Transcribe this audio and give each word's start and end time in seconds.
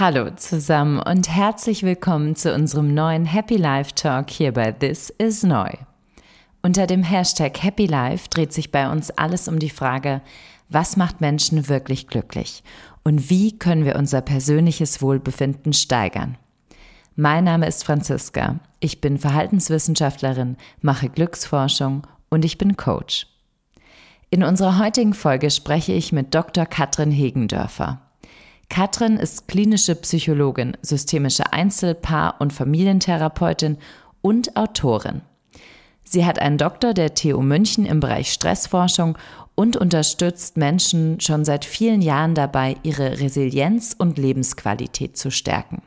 Hallo 0.00 0.30
zusammen 0.30 1.00
und 1.00 1.28
herzlich 1.28 1.82
willkommen 1.82 2.36
zu 2.36 2.54
unserem 2.54 2.94
neuen 2.94 3.24
Happy 3.24 3.56
Life 3.56 3.96
Talk 3.96 4.30
hier 4.30 4.52
bei 4.52 4.70
This 4.70 5.10
is 5.10 5.42
Neu. 5.42 5.72
Unter 6.62 6.86
dem 6.86 7.02
Hashtag 7.02 7.60
Happy 7.64 7.86
Life 7.86 8.28
dreht 8.28 8.52
sich 8.52 8.70
bei 8.70 8.88
uns 8.92 9.10
alles 9.10 9.48
um 9.48 9.58
die 9.58 9.70
Frage, 9.70 10.22
was 10.68 10.96
macht 10.96 11.20
Menschen 11.20 11.68
wirklich 11.68 12.06
glücklich 12.06 12.62
und 13.02 13.28
wie 13.28 13.58
können 13.58 13.84
wir 13.84 13.96
unser 13.96 14.20
persönliches 14.20 15.02
Wohlbefinden 15.02 15.72
steigern. 15.72 16.38
Mein 17.16 17.42
Name 17.42 17.66
ist 17.66 17.82
Franziska, 17.82 18.60
ich 18.78 19.00
bin 19.00 19.18
Verhaltenswissenschaftlerin, 19.18 20.58
mache 20.80 21.08
Glücksforschung 21.08 22.06
und 22.28 22.44
ich 22.44 22.56
bin 22.56 22.76
Coach. 22.76 23.26
In 24.30 24.44
unserer 24.44 24.78
heutigen 24.78 25.14
Folge 25.14 25.50
spreche 25.50 25.92
ich 25.92 26.12
mit 26.12 26.36
Dr. 26.36 26.66
Katrin 26.66 27.10
Hegendörfer. 27.10 28.00
Katrin 28.68 29.16
ist 29.16 29.48
klinische 29.48 29.94
Psychologin, 29.94 30.76
systemische 30.82 31.52
Einzel-, 31.52 31.94
Paar- 31.94 32.40
und 32.40 32.52
Familientherapeutin 32.52 33.78
und 34.20 34.56
Autorin. 34.56 35.22
Sie 36.04 36.24
hat 36.24 36.38
einen 36.38 36.58
Doktor 36.58 36.94
der 36.94 37.14
TU 37.14 37.42
München 37.42 37.84
im 37.84 38.00
Bereich 38.00 38.32
Stressforschung 38.32 39.18
und 39.54 39.76
unterstützt 39.76 40.56
Menschen 40.56 41.20
schon 41.20 41.44
seit 41.44 41.64
vielen 41.64 42.00
Jahren 42.00 42.34
dabei, 42.34 42.76
ihre 42.82 43.20
Resilienz 43.20 43.94
und 43.98 44.16
Lebensqualität 44.16 45.16
zu 45.16 45.30
stärken. 45.30 45.82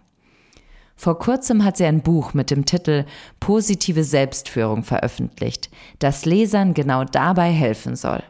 Vor 0.96 1.18
kurzem 1.18 1.64
hat 1.64 1.78
sie 1.78 1.86
ein 1.86 2.02
Buch 2.02 2.36
mit 2.36 2.52
dem 2.52 2.66
Titel 2.66 3.06
Positive 3.40 4.04
Selbstführung 4.04 4.84
veröffentlicht, 4.84 5.72
das 5.98 6.26
Lesern 6.26 6.76
genau 6.76 7.06
dabei 7.06 7.50
helfen 7.50 7.96
soll. 7.96 8.22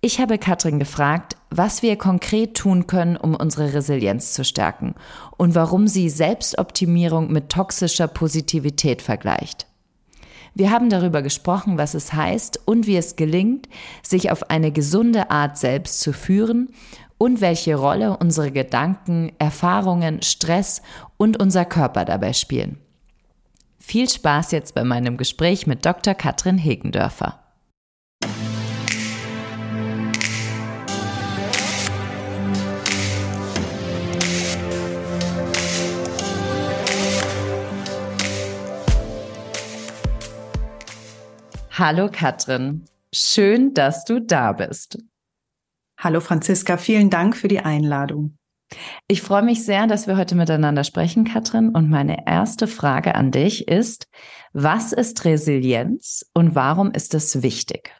Ich 0.00 0.20
habe 0.20 0.38
Katrin 0.38 0.78
gefragt, 0.78 1.36
was 1.50 1.82
wir 1.82 1.96
konkret 1.96 2.56
tun 2.56 2.86
können, 2.86 3.16
um 3.16 3.34
unsere 3.34 3.74
Resilienz 3.74 4.32
zu 4.32 4.44
stärken 4.44 4.94
und 5.36 5.54
warum 5.54 5.88
sie 5.88 6.08
Selbstoptimierung 6.08 7.32
mit 7.32 7.50
toxischer 7.50 8.08
Positivität 8.08 9.02
vergleicht. 9.02 9.66
Wir 10.54 10.70
haben 10.70 10.90
darüber 10.90 11.22
gesprochen, 11.22 11.78
was 11.78 11.94
es 11.94 12.12
heißt 12.12 12.60
und 12.66 12.86
wie 12.86 12.96
es 12.96 13.16
gelingt, 13.16 13.68
sich 14.02 14.30
auf 14.30 14.50
eine 14.50 14.72
gesunde 14.72 15.30
Art 15.30 15.58
selbst 15.58 16.00
zu 16.00 16.12
führen 16.12 16.70
und 17.18 17.40
welche 17.40 17.76
Rolle 17.76 18.16
unsere 18.16 18.50
Gedanken, 18.50 19.32
Erfahrungen, 19.38 20.22
Stress 20.22 20.82
und 21.16 21.40
unser 21.40 21.64
Körper 21.64 22.04
dabei 22.04 22.32
spielen. 22.32 22.78
Viel 23.78 24.08
Spaß 24.08 24.52
jetzt 24.52 24.74
bei 24.74 24.84
meinem 24.84 25.16
Gespräch 25.16 25.66
mit 25.66 25.84
Dr. 25.84 26.14
Katrin 26.14 26.58
Hegendörfer. 26.58 27.40
Hallo 41.80 42.10
Katrin, 42.12 42.84
schön, 43.10 43.72
dass 43.72 44.04
du 44.04 44.20
da 44.20 44.52
bist. 44.52 44.98
Hallo 45.98 46.20
Franziska, 46.20 46.76
vielen 46.76 47.08
Dank 47.08 47.34
für 47.34 47.48
die 47.48 47.60
Einladung. 47.60 48.36
Ich 49.08 49.22
freue 49.22 49.42
mich 49.42 49.64
sehr, 49.64 49.86
dass 49.86 50.06
wir 50.06 50.18
heute 50.18 50.34
miteinander 50.34 50.84
sprechen, 50.84 51.24
Katrin. 51.24 51.70
Und 51.70 51.88
meine 51.88 52.26
erste 52.26 52.66
Frage 52.66 53.14
an 53.14 53.30
dich 53.30 53.66
ist, 53.66 54.08
was 54.52 54.92
ist 54.92 55.24
Resilienz 55.24 56.30
und 56.34 56.54
warum 56.54 56.90
ist 56.92 57.14
es 57.14 57.42
wichtig? 57.42 57.98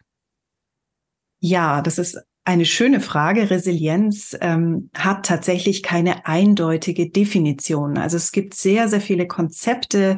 Ja, 1.39 1.81
das 1.81 1.99
ist 1.99 2.23
eine 2.51 2.65
schöne 2.65 2.99
Frage. 2.99 3.49
Resilienz 3.49 4.37
ähm, 4.41 4.91
hat 4.93 5.25
tatsächlich 5.25 5.85
keine 5.85 6.27
eindeutige 6.27 7.09
Definition. 7.09 7.97
Also 7.97 8.17
es 8.17 8.33
gibt 8.33 8.55
sehr, 8.55 8.89
sehr 8.89 9.01
viele 9.01 9.29
Konzepte. 9.29 10.17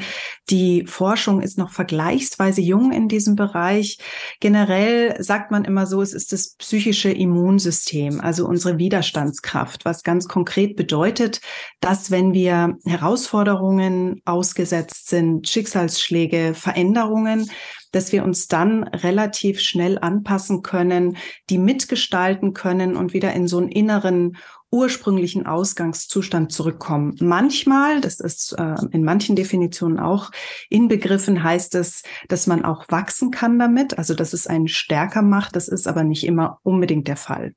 Die 0.48 0.86
Forschung 0.86 1.42
ist 1.42 1.58
noch 1.58 1.70
vergleichsweise 1.70 2.62
jung 2.62 2.90
in 2.90 3.06
diesem 3.06 3.36
Bereich. 3.36 3.98
Generell 4.40 5.22
sagt 5.22 5.50
man 5.50 5.66
immer 5.66 5.86
so, 5.86 6.00
es 6.00 6.14
ist 6.14 6.32
das 6.32 6.54
psychische 6.56 7.10
Immunsystem, 7.10 8.22
also 8.22 8.46
unsere 8.46 8.78
Widerstandskraft, 8.78 9.84
was 9.84 10.02
ganz 10.02 10.26
konkret 10.26 10.74
bedeutet, 10.74 11.42
dass 11.80 12.10
wenn 12.10 12.32
wir 12.32 12.78
Herausforderungen 12.86 14.22
ausgesetzt 14.24 15.10
sind, 15.10 15.46
Schicksalsschläge, 15.48 16.54
Veränderungen, 16.54 17.50
dass 17.92 18.12
wir 18.12 18.24
uns 18.24 18.48
dann 18.48 18.82
relativ 18.84 19.60
schnell 19.60 19.98
anpassen 19.98 20.62
können, 20.62 21.16
die 21.48 21.58
mitgestalten 21.58 22.52
können 22.52 22.96
und 22.96 23.12
wieder 23.12 23.32
in 23.32 23.46
so 23.46 23.58
einen 23.58 23.68
inneren 23.68 24.36
ursprünglichen 24.72 25.46
Ausgangszustand 25.46 26.50
zurückkommen. 26.50 27.14
Manchmal, 27.20 28.00
das 28.00 28.20
ist 28.20 28.52
äh, 28.58 28.74
in 28.90 29.04
manchen 29.04 29.36
Definitionen 29.36 30.00
auch 30.00 30.30
inbegriffen, 30.70 31.44
heißt 31.44 31.74
es, 31.74 32.02
dass 32.28 32.46
man 32.46 32.64
auch 32.64 32.86
wachsen 32.88 33.30
kann 33.30 33.58
damit, 33.58 33.98
also 33.98 34.14
dass 34.14 34.32
es 34.32 34.46
einen 34.46 34.68
stärker 34.68 35.22
macht. 35.22 35.54
Das 35.56 35.68
ist 35.68 35.86
aber 35.86 36.04
nicht 36.04 36.24
immer 36.24 36.58
unbedingt 36.62 37.06
der 37.06 37.16
Fall. 37.16 37.52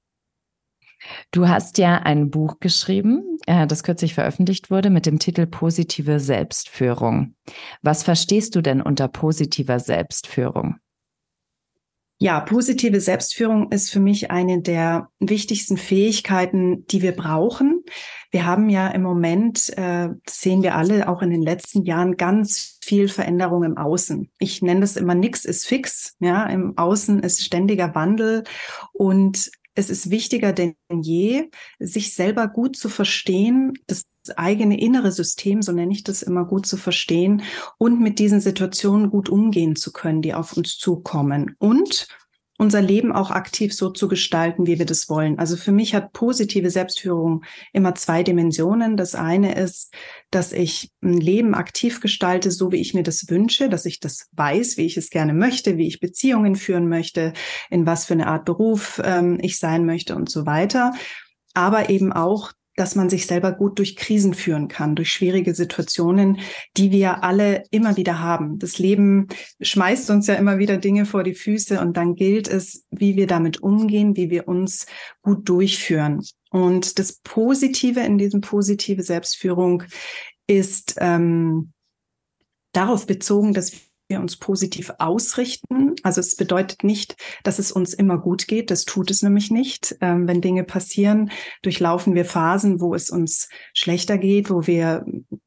Du 1.31 1.47
hast 1.47 1.77
ja 1.77 1.97
ein 1.97 2.29
Buch 2.29 2.59
geschrieben, 2.59 3.37
äh, 3.45 3.67
das 3.67 3.83
kürzlich 3.83 4.13
veröffentlicht 4.13 4.71
wurde 4.71 4.89
mit 4.89 5.05
dem 5.05 5.19
Titel 5.19 5.45
Positive 5.45 6.19
Selbstführung. 6.19 7.35
Was 7.81 8.03
verstehst 8.03 8.55
du 8.55 8.61
denn 8.61 8.81
unter 8.81 9.07
positiver 9.07 9.79
Selbstführung? 9.79 10.75
Ja, 12.17 12.39
positive 12.39 13.01
Selbstführung 13.01 13.73
ist 13.73 13.91
für 13.91 13.99
mich 13.99 14.31
eine 14.31 14.61
der 14.61 15.09
wichtigsten 15.19 15.75
Fähigkeiten, 15.75 16.85
die 16.87 17.01
wir 17.01 17.11
brauchen. 17.11 17.83
Wir 18.31 18.45
haben 18.45 18.69
ja 18.69 18.87
im 18.87 19.01
Moment, 19.01 19.77
äh, 19.77 20.09
sehen 20.25 20.63
wir 20.63 20.75
alle 20.75 21.09
auch 21.09 21.21
in 21.21 21.29
den 21.29 21.41
letzten 21.41 21.83
Jahren 21.83 22.15
ganz 22.15 22.79
viel 22.81 23.09
Veränderung 23.09 23.63
im 23.63 23.77
Außen. 23.77 24.31
Ich 24.39 24.61
nenne 24.61 24.79
das 24.79 24.95
immer, 24.95 25.13
nix 25.13 25.43
ist 25.43 25.67
fix. 25.67 26.15
Ja, 26.19 26.45
im 26.45 26.77
Außen 26.77 27.19
ist 27.19 27.43
ständiger 27.43 27.93
Wandel 27.95 28.45
und 28.93 29.51
es 29.75 29.89
ist 29.89 30.09
wichtiger 30.09 30.53
denn 30.53 30.75
je, 30.89 31.49
sich 31.79 32.13
selber 32.13 32.47
gut 32.47 32.75
zu 32.77 32.89
verstehen, 32.89 33.73
das 33.87 34.05
eigene 34.37 34.79
innere 34.79 35.11
System, 35.11 35.61
so 35.61 35.71
nenne 35.71 35.91
ich 35.91 36.03
das 36.03 36.23
immer, 36.23 36.45
gut 36.45 36.65
zu 36.65 36.77
verstehen 36.77 37.43
und 37.77 38.01
mit 38.01 38.17
diesen 38.17 38.41
Situationen 38.41 39.09
gut 39.09 39.29
umgehen 39.29 39.75
zu 39.75 39.91
können, 39.91 40.21
die 40.21 40.33
auf 40.33 40.57
uns 40.57 40.77
zukommen. 40.77 41.55
Und 41.59 42.07
unser 42.57 42.81
Leben 42.81 43.11
auch 43.11 43.31
aktiv 43.31 43.73
so 43.73 43.89
zu 43.89 44.07
gestalten, 44.07 44.65
wie 44.65 44.79
wir 44.79 44.85
das 44.85 45.09
wollen. 45.09 45.39
Also 45.39 45.57
für 45.57 45.73
mich 45.73 45.93
hat 45.93 46.13
positive 46.13 46.69
Selbstführung 46.69 47.43
immer 47.73 47.95
zwei 47.95 48.23
Dimensionen. 48.23 48.95
Das 48.95 49.13
eine 49.13 49.55
ist, 49.55 49.93
dass 50.31 50.53
ich 50.53 50.91
ein 51.03 51.19
Leben 51.19 51.53
aktiv 51.53 51.99
gestalte, 51.99 52.51
so 52.51 52.71
wie 52.71 52.77
ich 52.77 52.93
mir 52.93 53.03
das 53.03 53.29
wünsche, 53.29 53.67
dass 53.67 53.85
ich 53.85 53.99
das 53.99 54.29
weiß, 54.31 54.77
wie 54.77 54.85
ich 54.85 54.95
es 54.95 55.09
gerne 55.09 55.33
möchte, 55.33 55.77
wie 55.77 55.87
ich 55.87 55.99
Beziehungen 55.99 56.55
führen 56.55 56.87
möchte, 56.87 57.33
in 57.69 57.85
was 57.85 58.05
für 58.05 58.13
eine 58.13 58.27
Art 58.27 58.45
Beruf 58.45 59.01
ähm, 59.03 59.37
ich 59.41 59.59
sein 59.59 59.85
möchte 59.85 60.15
und 60.15 60.29
so 60.29 60.45
weiter. 60.45 60.93
Aber 61.53 61.89
eben 61.89 62.13
auch, 62.13 62.53
dass 62.75 62.95
man 62.95 63.09
sich 63.09 63.25
selber 63.25 63.51
gut 63.53 63.79
durch 63.79 63.95
Krisen 63.95 64.33
führen 64.33 64.67
kann, 64.67 64.95
durch 64.95 65.11
schwierige 65.11 65.55
Situationen, 65.55 66.39
die 66.75 66.91
wir 66.91 67.23
alle 67.23 67.63
immer 67.71 67.97
wieder 67.97 68.19
haben. 68.19 68.59
Das 68.59 68.79
Leben 68.79 69.27
schmeißt 69.61 70.09
uns 70.09 70.27
ja 70.27 70.35
immer 70.35 70.57
wieder 70.57 70.77
Dinge 70.77 71.05
vor 71.05 71.23
die 71.23 71.35
Füße 71.35 71.79
und 71.79 71.95
dann 71.97 72.15
gilt 72.15 72.47
es, 72.47 72.85
wie 72.91 73.15
wir 73.15 73.27
damit 73.27 73.61
umgehen, 73.61 74.15
wie 74.15 74.29
wir 74.29 74.47
uns 74.47 74.85
gut 75.21 75.47
durchführen. 75.47 76.21
Und 76.51 76.99
das 76.99 77.19
Positive 77.23 78.01
in 78.01 78.17
diesem 78.17 78.41
positive 78.41 79.03
Selbstführung 79.03 79.83
ist 80.47 80.95
ähm, 80.99 81.71
darauf 82.73 83.07
bezogen, 83.07 83.53
dass 83.53 83.71
wir 84.07 84.19
uns 84.19 84.37
positiv 84.37 84.91
ausrichten. 84.99 85.95
Also 86.03 86.21
es 86.21 86.35
bedeutet 86.35 86.83
nicht, 86.83 87.15
dass 87.43 87.59
es 87.59 87.71
uns 87.71 87.93
immer 87.93 88.17
gut 88.17 88.47
geht. 88.47 88.69
Das 88.69 88.85
tut 88.85 89.09
es 89.09 89.23
nämlich 89.23 89.49
nicht. 89.49 89.95
Ähm, 90.01 90.27
wenn 90.27 90.41
Dinge 90.41 90.63
passieren, 90.63 91.31
durchlaufen 91.63 92.13
wir 92.13 92.25
Phasen, 92.25 92.79
wo 92.81 92.93
es 92.93 93.09
uns 93.09 93.49
schlechter 93.73 94.17
geht, 94.17 94.49
wo 94.49 94.67
wir 94.67 95.05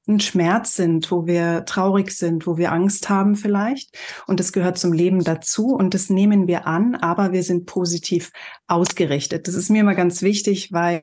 ein 0.09 0.21
Schmerz 0.21 0.75
sind, 0.75 1.11
wo 1.11 1.27
wir 1.27 1.65
traurig 1.67 2.11
sind, 2.13 2.47
wo 2.47 2.57
wir 2.57 2.73
Angst 2.73 3.09
haben 3.09 3.37
vielleicht. 3.37 3.97
Und 4.27 4.41
das 4.41 4.53
gehört 4.53 4.79
zum 4.79 4.93
Leben 4.93 5.23
dazu 5.23 5.69
und 5.69 5.95
das 5.95 6.11
nehmen 6.11 6.49
wir 6.49 6.67
an, 6.67 6.95
aber 6.97 7.33
wir 7.33 7.43
sind 7.43 7.67
positiv 7.67 8.33
ausgerichtet. 8.67 9.47
Das 9.47 9.55
ist 9.55 9.71
mir 9.71 9.81
immer 9.81 9.95
ganz 9.95 10.23
wichtig, 10.23 10.73
weil 10.73 11.03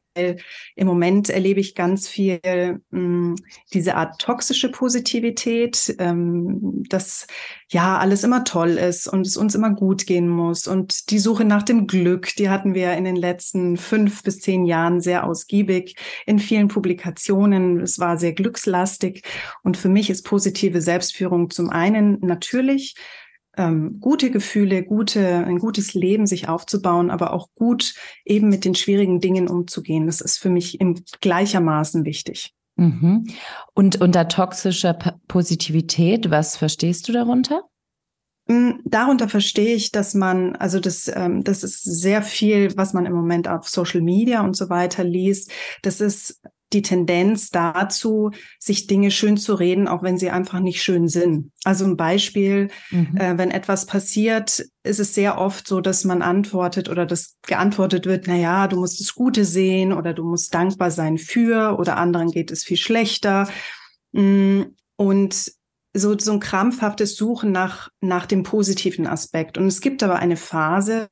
im 0.75 0.87
Moment 0.87 1.29
erlebe 1.29 1.59
ich 1.59 1.75
ganz 1.75 2.07
viel 2.07 2.39
mh, 2.43 2.79
hm, 2.91 3.35
diese 3.73 3.95
Art 3.95 4.19
toxische 4.19 4.69
Positivität, 4.71 5.95
ähm, 5.99 6.83
dass 6.89 7.27
ja 7.69 7.97
alles 7.97 8.23
immer 8.23 8.43
toll 8.43 8.71
ist 8.71 9.07
und 9.07 9.25
es 9.25 9.37
uns 9.37 9.55
immer 9.55 9.71
gut 9.71 10.05
gehen 10.05 10.27
muss. 10.27 10.67
Und 10.67 11.09
die 11.09 11.19
Suche 11.19 11.45
nach 11.45 11.63
dem 11.63 11.87
Glück, 11.87 12.35
die 12.37 12.49
hatten 12.49 12.73
wir 12.73 12.93
in 12.93 13.03
den 13.03 13.15
letzten 13.15 13.77
fünf 13.77 14.23
bis 14.23 14.39
zehn 14.39 14.65
Jahren 14.65 15.01
sehr 15.01 15.25
ausgiebig 15.25 15.95
in 16.25 16.39
vielen 16.39 16.67
Publikationen. 16.67 17.81
Es 17.81 17.99
war 17.99 18.17
sehr 18.17 18.33
glückslastig. 18.33 19.23
Und 19.63 19.77
für 19.77 19.89
mich 19.89 20.09
ist 20.09 20.23
positive 20.23 20.81
Selbstführung 20.81 21.49
zum 21.49 21.69
einen 21.69 22.19
natürlich 22.21 22.95
ähm, 23.57 23.99
gute 23.99 24.31
Gefühle, 24.31 24.83
gute, 24.83 25.45
ein 25.45 25.59
gutes 25.59 25.93
Leben 25.93 26.25
sich 26.27 26.47
aufzubauen, 26.47 27.09
aber 27.09 27.33
auch 27.33 27.49
gut 27.55 27.95
eben 28.25 28.49
mit 28.49 28.65
den 28.65 28.75
schwierigen 28.75 29.19
Dingen 29.19 29.47
umzugehen. 29.47 30.05
Das 30.05 30.21
ist 30.21 30.37
für 30.37 30.49
mich 30.49 30.79
im 30.81 31.03
gleichermaßen 31.21 32.05
wichtig. 32.05 32.53
Mhm. 32.75 33.27
Und 33.73 34.01
unter 34.01 34.27
toxischer 34.27 34.93
Positivität, 35.27 36.29
was 36.29 36.57
verstehst 36.57 37.07
du 37.07 37.13
darunter? 37.13 37.63
Mm, 38.47 38.73
darunter 38.85 39.27
verstehe 39.27 39.75
ich, 39.75 39.91
dass 39.91 40.13
man, 40.13 40.55
also 40.55 40.79
das, 40.79 41.11
ähm, 41.13 41.43
das 41.43 41.63
ist 41.63 41.83
sehr 41.83 42.21
viel, 42.21 42.75
was 42.77 42.93
man 42.93 43.05
im 43.05 43.13
Moment 43.13 43.47
auf 43.47 43.67
Social 43.67 44.01
Media 44.01 44.41
und 44.41 44.55
so 44.55 44.69
weiter 44.69 45.03
liest. 45.03 45.51
Das 45.81 46.01
ist 46.01 46.41
die 46.75 46.83
Tendenz 46.83 47.49
dazu, 47.49 48.31
sich 48.59 48.85
Dinge 48.85 49.09
schön 49.09 49.37
zu 49.37 49.55
reden, 49.55 49.87
auch 49.87 50.03
wenn 50.03 50.17
sie 50.17 50.29
einfach 50.29 50.59
nicht 50.59 50.83
schön 50.83 51.07
sind. 51.07 51.51
Also 51.63 51.85
ein 51.85 51.97
Beispiel, 51.97 52.69
mhm. 52.91 53.17
äh, 53.17 53.37
wenn 53.37 53.49
etwas 53.49 53.87
passiert, 53.87 54.63
ist 54.83 54.99
es 54.99 55.15
sehr 55.15 55.39
oft 55.39 55.67
so, 55.67 55.81
dass 55.81 56.03
man 56.03 56.21
antwortet 56.21 56.89
oder 56.89 57.05
dass 57.05 57.37
geantwortet 57.47 58.05
wird, 58.05 58.25
na 58.27 58.35
ja, 58.35 58.67
du 58.67 58.77
musst 58.77 58.99
das 58.99 59.15
Gute 59.15 59.45
sehen 59.45 59.93
oder 59.93 60.13
du 60.13 60.23
musst 60.23 60.53
dankbar 60.53 60.91
sein 60.91 61.17
für 61.17 61.77
oder 61.79 61.97
anderen 61.97 62.29
geht 62.29 62.51
es 62.51 62.63
viel 62.63 62.77
schlechter. 62.77 63.47
Mm, 64.11 64.61
und 64.97 65.51
so, 65.95 66.17
so 66.19 66.33
ein 66.33 66.39
krampfhaftes 66.39 67.15
Suchen 67.15 67.51
nach, 67.51 67.89
nach 68.01 68.25
dem 68.25 68.43
positiven 68.43 69.07
Aspekt. 69.07 69.57
Und 69.57 69.67
es 69.67 69.79
gibt 69.79 70.03
aber 70.03 70.17
eine 70.17 70.35
Phase, 70.35 71.07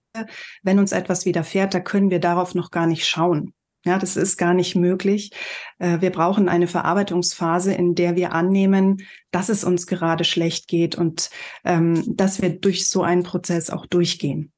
wenn 0.61 0.77
uns 0.77 0.91
etwas 0.91 1.25
widerfährt, 1.25 1.73
da 1.73 1.79
können 1.79 2.09
wir 2.09 2.19
darauf 2.19 2.53
noch 2.53 2.69
gar 2.69 2.85
nicht 2.85 3.07
schauen. 3.07 3.53
Ja, 3.85 3.99
das 3.99 4.15
ist 4.15 4.37
gar 4.37 4.53
nicht 4.53 4.75
möglich. 4.75 5.31
Äh, 5.77 5.99
wir 5.99 6.11
brauchen 6.11 6.47
eine 6.47 6.67
Verarbeitungsphase, 6.67 7.73
in 7.73 7.95
der 7.95 8.15
wir 8.15 8.33
annehmen, 8.33 9.05
dass 9.31 9.49
es 9.49 9.63
uns 9.63 9.87
gerade 9.87 10.23
schlecht 10.23 10.67
geht 10.67 10.95
und 10.95 11.29
ähm, 11.65 12.03
dass 12.15 12.41
wir 12.41 12.49
durch 12.49 12.87
so 12.89 13.03
einen 13.03 13.23
Prozess 13.23 13.69
auch 13.69 13.85
durchgehen. 13.85 14.51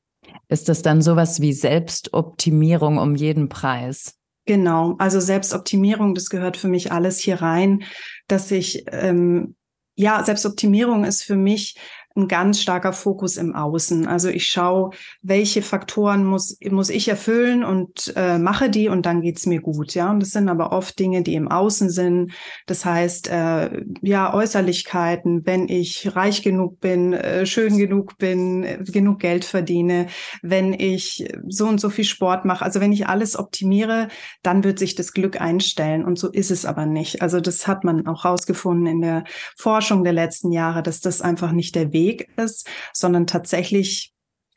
Ist 0.47 0.69
das 0.69 0.81
dann 0.81 1.01
sowas 1.01 1.41
wie 1.41 1.53
Selbstoptimierung 1.53 2.97
um 2.97 3.15
jeden 3.15 3.49
Preis? 3.49 4.15
Genau, 4.45 4.95
also 4.99 5.19
Selbstoptimierung, 5.19 6.13
das 6.13 6.29
gehört 6.29 6.55
für 6.55 6.67
mich 6.67 6.91
alles 6.91 7.17
hier 7.17 7.41
rein, 7.41 7.83
dass 8.27 8.51
ich 8.51 8.85
ähm, 8.91 9.55
ja, 9.95 10.23
Selbstoptimierung 10.23 11.03
ist 11.03 11.23
für 11.23 11.35
mich 11.35 11.77
ein 12.15 12.27
ganz 12.27 12.61
starker 12.61 12.93
Fokus 12.93 13.35
im 13.37 13.53
Außen. 13.53 14.07
Also 14.07 14.29
ich 14.29 14.47
schaue, 14.47 14.91
welche 15.21 15.61
Faktoren 15.61 16.23
muss, 16.23 16.57
muss 16.69 16.89
ich 16.89 17.09
erfüllen 17.09 17.63
und 17.63 18.13
äh, 18.15 18.37
mache 18.37 18.69
die 18.69 18.87
und 18.87 19.05
dann 19.05 19.21
geht's 19.21 19.45
mir 19.45 19.61
gut. 19.61 19.93
Ja, 19.95 20.11
und 20.11 20.21
das 20.21 20.29
sind 20.29 20.47
aber 20.47 20.71
oft 20.71 20.97
Dinge, 20.97 21.23
die 21.23 21.35
im 21.35 21.49
Außen 21.49 21.89
sind. 21.89 22.31
Das 22.67 22.85
heißt, 22.85 23.29
äh, 23.29 23.81
ja, 24.01 24.33
Äußerlichkeiten, 24.33 25.45
wenn 25.45 25.67
ich 25.67 26.15
reich 26.15 26.41
genug 26.41 26.79
bin, 26.79 27.13
äh, 27.13 27.45
schön 27.45 27.77
genug 27.77 28.17
bin, 28.17 28.63
äh, 28.63 28.79
genug 28.85 29.19
Geld 29.19 29.43
verdiene, 29.43 30.07
wenn 30.41 30.73
ich 30.73 31.27
so 31.47 31.67
und 31.67 31.81
so 31.81 31.89
viel 31.89 32.05
Sport 32.05 32.45
mache. 32.45 32.63
Also 32.63 32.79
wenn 32.79 32.93
ich 32.93 33.07
alles 33.07 33.37
optimiere, 33.37 34.07
dann 34.41 34.63
wird 34.63 34.79
sich 34.79 34.95
das 34.95 35.11
Glück 35.11 35.41
einstellen. 35.41 36.05
Und 36.05 36.17
so 36.17 36.31
ist 36.31 36.51
es 36.51 36.65
aber 36.65 36.85
nicht. 36.85 37.21
Also 37.21 37.41
das 37.41 37.67
hat 37.67 37.83
man 37.83 38.07
auch 38.07 38.23
rausgefunden 38.23 38.87
in 38.87 39.01
der 39.01 39.25
Forschung 39.57 40.05
der 40.05 40.13
letzten 40.13 40.53
Jahre, 40.53 40.81
dass 40.81 41.01
das 41.01 41.21
einfach 41.21 41.51
nicht 41.51 41.75
der 41.75 41.91
Weg 41.91 42.04
Weg 42.05 42.29
ist, 42.37 42.67
sondern 42.93 43.27
tatsächlich 43.27 44.13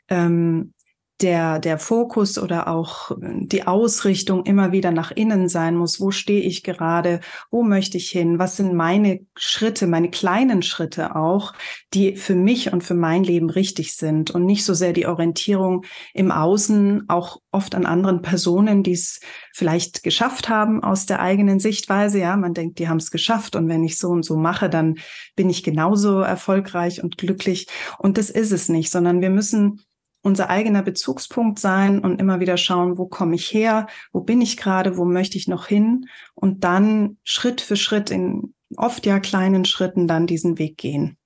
ähm, 0.08 0.74
der, 1.20 1.58
der 1.58 1.78
Fokus 1.78 2.38
oder 2.38 2.68
auch 2.68 3.10
die 3.20 3.66
Ausrichtung 3.66 4.44
immer 4.44 4.70
wieder 4.70 4.92
nach 4.92 5.10
innen 5.10 5.48
sein 5.48 5.74
muss. 5.74 6.00
Wo 6.00 6.12
stehe 6.12 6.42
ich 6.42 6.62
gerade? 6.62 7.20
Wo 7.50 7.62
möchte 7.64 7.96
ich 7.96 8.10
hin? 8.10 8.38
Was 8.38 8.56
sind 8.56 8.74
meine 8.74 9.20
Schritte, 9.36 9.88
meine 9.88 10.10
kleinen 10.10 10.62
Schritte 10.62 11.16
auch, 11.16 11.54
die 11.92 12.16
für 12.16 12.36
mich 12.36 12.72
und 12.72 12.84
für 12.84 12.94
mein 12.94 13.24
Leben 13.24 13.50
richtig 13.50 13.96
sind 13.96 14.30
und 14.30 14.44
nicht 14.44 14.64
so 14.64 14.74
sehr 14.74 14.92
die 14.92 15.06
Orientierung 15.06 15.84
im 16.14 16.30
Außen, 16.30 17.08
auch 17.08 17.38
oft 17.50 17.74
an 17.74 17.86
anderen 17.86 18.22
Personen, 18.22 18.84
die 18.84 18.92
es 18.92 19.20
vielleicht 19.52 20.04
geschafft 20.04 20.48
haben 20.48 20.84
aus 20.84 21.06
der 21.06 21.20
eigenen 21.20 21.58
Sichtweise. 21.58 22.20
Ja, 22.20 22.36
man 22.36 22.54
denkt, 22.54 22.78
die 22.78 22.88
haben 22.88 22.98
es 22.98 23.10
geschafft 23.10 23.56
und 23.56 23.68
wenn 23.68 23.82
ich 23.82 23.98
so 23.98 24.08
und 24.10 24.24
so 24.24 24.36
mache, 24.36 24.70
dann 24.70 24.96
bin 25.34 25.50
ich 25.50 25.64
genauso 25.64 26.20
erfolgreich 26.20 27.02
und 27.02 27.18
glücklich. 27.18 27.66
Und 27.98 28.18
das 28.18 28.30
ist 28.30 28.52
es 28.52 28.68
nicht, 28.68 28.92
sondern 28.92 29.20
wir 29.20 29.30
müssen 29.30 29.80
unser 30.22 30.50
eigener 30.50 30.82
Bezugspunkt 30.82 31.58
sein 31.58 32.00
und 32.00 32.20
immer 32.20 32.40
wieder 32.40 32.56
schauen, 32.56 32.98
wo 32.98 33.06
komme 33.06 33.34
ich 33.34 33.52
her, 33.52 33.86
wo 34.12 34.20
bin 34.20 34.40
ich 34.40 34.56
gerade, 34.56 34.96
wo 34.96 35.04
möchte 35.04 35.38
ich 35.38 35.48
noch 35.48 35.66
hin 35.66 36.06
und 36.34 36.64
dann 36.64 37.18
Schritt 37.24 37.60
für 37.60 37.76
Schritt 37.76 38.10
in 38.10 38.54
oft 38.76 39.06
ja 39.06 39.20
kleinen 39.20 39.64
Schritten 39.64 40.06
dann 40.06 40.26
diesen 40.26 40.58
Weg 40.58 40.76
gehen. 40.76 41.16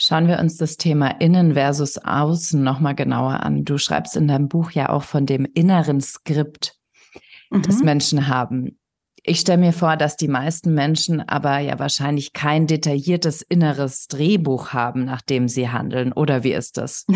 Schauen 0.00 0.28
wir 0.28 0.38
uns 0.38 0.56
das 0.56 0.76
Thema 0.76 1.08
Innen 1.20 1.54
versus 1.54 1.98
Außen 1.98 2.62
nochmal 2.62 2.94
genauer 2.94 3.40
an. 3.42 3.64
Du 3.64 3.78
schreibst 3.78 4.16
in 4.16 4.28
deinem 4.28 4.48
Buch 4.48 4.70
ja 4.70 4.90
auch 4.90 5.02
von 5.02 5.26
dem 5.26 5.44
inneren 5.54 6.00
Skript, 6.00 6.76
mhm. 7.50 7.62
das 7.62 7.80
Menschen 7.80 8.28
haben. 8.28 8.77
Ich 9.28 9.40
stelle 9.40 9.58
mir 9.58 9.74
vor, 9.74 9.98
dass 9.98 10.16
die 10.16 10.26
meisten 10.26 10.72
Menschen 10.72 11.20
aber 11.20 11.58
ja 11.58 11.78
wahrscheinlich 11.78 12.32
kein 12.32 12.66
detailliertes 12.66 13.42
inneres 13.42 14.08
Drehbuch 14.08 14.72
haben, 14.72 15.04
nach 15.04 15.20
dem 15.20 15.48
sie 15.48 15.68
handeln. 15.68 16.14
Oder 16.14 16.44
wie 16.44 16.52
ist 16.52 16.78
das? 16.78 17.04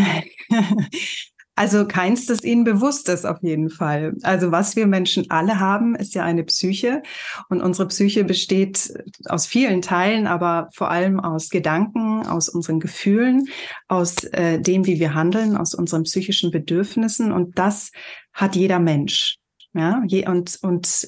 Also 1.55 1.87
keins, 1.87 2.25
das 2.25 2.43
ihnen 2.45 2.65
bewusst 2.65 3.11
ist, 3.11 3.27
auf 3.27 3.37
jeden 3.43 3.69
Fall. 3.69 4.15
Also 4.23 4.51
was 4.51 4.75
wir 4.75 4.87
Menschen 4.87 5.31
alle 5.31 5.61
haben, 5.61 5.95
ist 5.95 6.15
ja 6.15 6.25
eine 6.25 6.45
Psyche. 6.45 7.03
Und 7.51 7.61
unsere 7.61 7.89
Psyche 7.89 8.25
besteht 8.25 8.91
aus 9.27 9.47
vielen 9.47 9.83
Teilen, 9.83 10.27
aber 10.27 10.71
vor 10.73 10.91
allem 10.91 11.21
aus 11.21 11.51
Gedanken, 11.51 12.27
aus 12.27 12.49
unseren 12.49 12.81
Gefühlen, 12.81 13.49
aus 13.87 14.25
äh, 14.25 14.61
dem, 14.61 14.87
wie 14.87 14.99
wir 14.99 15.13
handeln, 15.13 15.59
aus 15.59 15.75
unseren 15.75 16.05
psychischen 16.05 16.51
Bedürfnissen. 16.51 17.33
Und 17.33 17.59
das 17.59 17.91
hat 18.33 18.57
jeder 18.57 18.79
Mensch. 18.79 19.37
Ja, 19.75 20.03
und, 20.27 20.59
und 20.63 21.07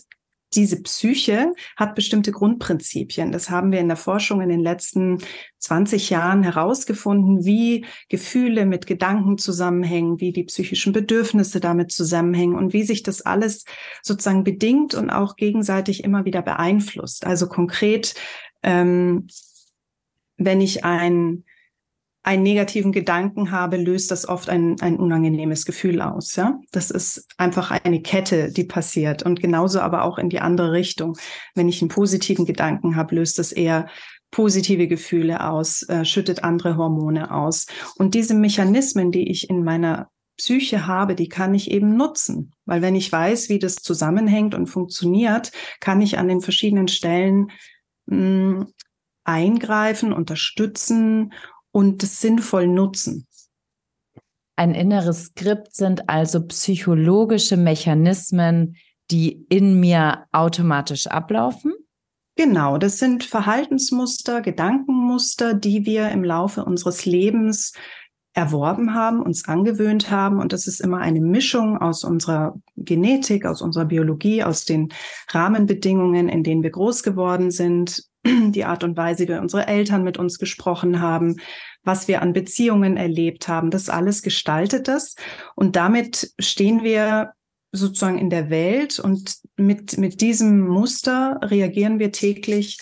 diese 0.57 0.83
Psyche 0.83 1.53
hat 1.77 1.95
bestimmte 1.95 2.33
Grundprinzipien. 2.33 3.33
Das 3.33 3.51
haben 3.51 3.73
wir 3.73 3.81
in 3.81 3.89
der 3.89 3.97
Forschung 3.97 4.41
in 4.41 4.49
den 4.49 4.61
letzten 4.61 5.19
20 5.59 6.11
Jahren 6.11 6.43
herausgefunden, 6.43 7.45
wie 7.45 7.87
Gefühle 8.09 8.67
mit 8.67 8.87
Gedanken 8.87 9.39
zusammenhängen, 9.39 10.21
wie 10.21 10.33
die 10.33 10.45
psychischen 10.45 10.93
Bedürfnisse 10.93 11.61
damit 11.61 11.91
zusammenhängen 11.93 12.57
und 12.57 12.73
wie 12.73 12.85
sich 12.85 13.03
das 13.03 13.23
alles 13.23 13.65
sozusagen 14.03 14.45
bedingt 14.45 14.95
und 14.95 15.11
auch 15.11 15.37
gegenseitig 15.37 16.05
immer 16.05 16.25
wieder 16.25 16.43
beeinflusst. 16.43 17.27
Also 17.27 17.49
konkret, 17.49 18.15
ähm, 18.63 19.29
wenn 20.37 20.61
ich 20.61 20.85
ein 20.85 21.45
einen 22.25 22.43
negativen 22.43 22.91
Gedanken 22.91 23.51
habe, 23.51 23.77
löst 23.77 24.11
das 24.11 24.27
oft 24.27 24.49
ein, 24.49 24.81
ein 24.81 24.97
unangenehmes 24.97 25.67
Gefühl 25.67 26.01
aus. 26.01 26.35
Ja, 26.37 26.59
das 26.73 26.91
ist 26.91 27.29
einfach 27.37 27.71
eine 27.71 28.01
Kette, 28.01 28.51
die 28.51 28.65
passiert 28.65 29.23
und 29.23 29.41
genauso 29.41 29.81
aber 29.81 30.05
auch 30.05 30.17
in 30.17 30.31
die 30.31 30.41
andere 30.41 30.73
Richtung. 30.73 31.17
Wenn 31.55 31.69
ich 31.69 31.83
einen 31.83 31.91
positiven 31.91 32.47
Gedanken 32.47 32.97
habe, 32.97 33.15
löst 33.15 33.39
das 33.39 33.53
eher 33.53 33.89
positive 34.31 34.89
Gefühle 34.89 35.49
aus, 35.49 35.83
äh, 35.89 36.05
schüttet 36.07 36.43
andere 36.43 36.79
Hormone 36.79 37.31
aus. 37.31 37.67
Und 37.97 38.15
diese 38.15 38.35
Mechanismen, 38.35 39.13
die 39.13 39.31
ich 39.31 39.51
in 39.51 39.63
meiner 39.63 40.09
Psyche 40.39 40.87
habe, 40.87 41.15
die 41.15 41.29
kann 41.29 41.55
ich 41.55 41.71
eben 41.71 41.95
nutzen. 41.97 42.53
Weil 42.65 42.81
wenn 42.81 42.97
ich 42.97 43.13
weiß, 43.13 43.51
wie 43.51 43.59
das 43.59 43.77
zusammenhängt 43.77 44.55
und 44.55 44.67
funktioniert, 44.67 45.53
kann 45.79 46.01
ich 46.01 46.19
an 46.19 46.27
den 46.27 46.41
verschiedenen 46.41 46.89
Stellen 46.89 47.51
mh, 48.07 48.17
hm, 48.17 48.67
eingreifen, 49.25 50.13
unterstützen 50.13 51.33
und 51.75 52.03
es 52.05 52.21
sinnvoll 52.21 52.69
nutzen. 52.69 53.27
Ein 54.57 54.75
inneres 54.75 55.25
Skript 55.25 55.75
sind 55.75 56.09
also 56.09 56.47
psychologische 56.47 57.57
Mechanismen, 57.57 58.77
die 59.11 59.45
in 59.49 59.81
mir 59.81 60.27
automatisch 60.31 61.09
ablaufen? 61.09 61.75
Genau, 62.37 62.79
das 62.79 62.99
sind 62.99 63.25
Verhaltensmuster, 63.25 64.41
Gedankenmuster, 64.41 65.55
die 65.55 65.85
wir 65.85 66.11
im 66.11 66.23
Laufe 66.23 66.65
unseres 66.65 67.05
Lebens 67.07 67.73
erworben 68.33 68.95
haben, 68.95 69.21
uns 69.21 69.47
angewöhnt 69.47 70.11
haben. 70.11 70.41
Und 70.41 70.53
das 70.53 70.69
ist 70.69 70.81
immer 70.81 70.99
eine 70.99 71.21
Mischung 71.21 71.79
aus 71.79 72.05
unserer 72.05 72.55
Genetik, 72.77 73.47
aus 73.47 73.63
unserer 73.63 73.85
Biologie, 73.85 74.45
aus 74.45 74.65
den 74.65 74.93
Rahmenbedingungen, 75.31 76.29
in 76.29 76.45
denen 76.45 76.63
wir 76.63 76.71
groß 76.71 77.03
geworden 77.03 77.51
sind, 77.51 78.05
die 78.27 78.65
Art 78.65 78.85
und 78.85 78.97
Weise, 78.97 79.29
wie 79.29 79.35
unsere 79.35 79.67
Eltern 79.67 80.05
mit 80.05 80.19
uns 80.19 80.39
gesprochen 80.39 81.01
haben, 81.01 81.37
was 81.83 82.09
wir 82.09 82.23
an 82.23 82.33
Beziehungen 82.33 82.97
erlebt 82.97 83.49
haben, 83.49 83.71
das 83.71 83.89
alles 83.89 84.23
gestaltet 84.23 84.89
das. 84.89 85.15
Und 85.55 85.77
damit 85.77 86.33
stehen 86.39 86.83
wir 86.83 87.33
sozusagen 87.73 88.19
in 88.19 88.31
der 88.31 88.51
Welt 88.51 88.99
und 88.99 89.37
mit, 89.57 89.99
mit 89.99 90.21
diesem 90.21 90.61
Muster 90.61 91.41
reagieren 91.43 91.99
wir 91.99 92.13
täglich 92.13 92.79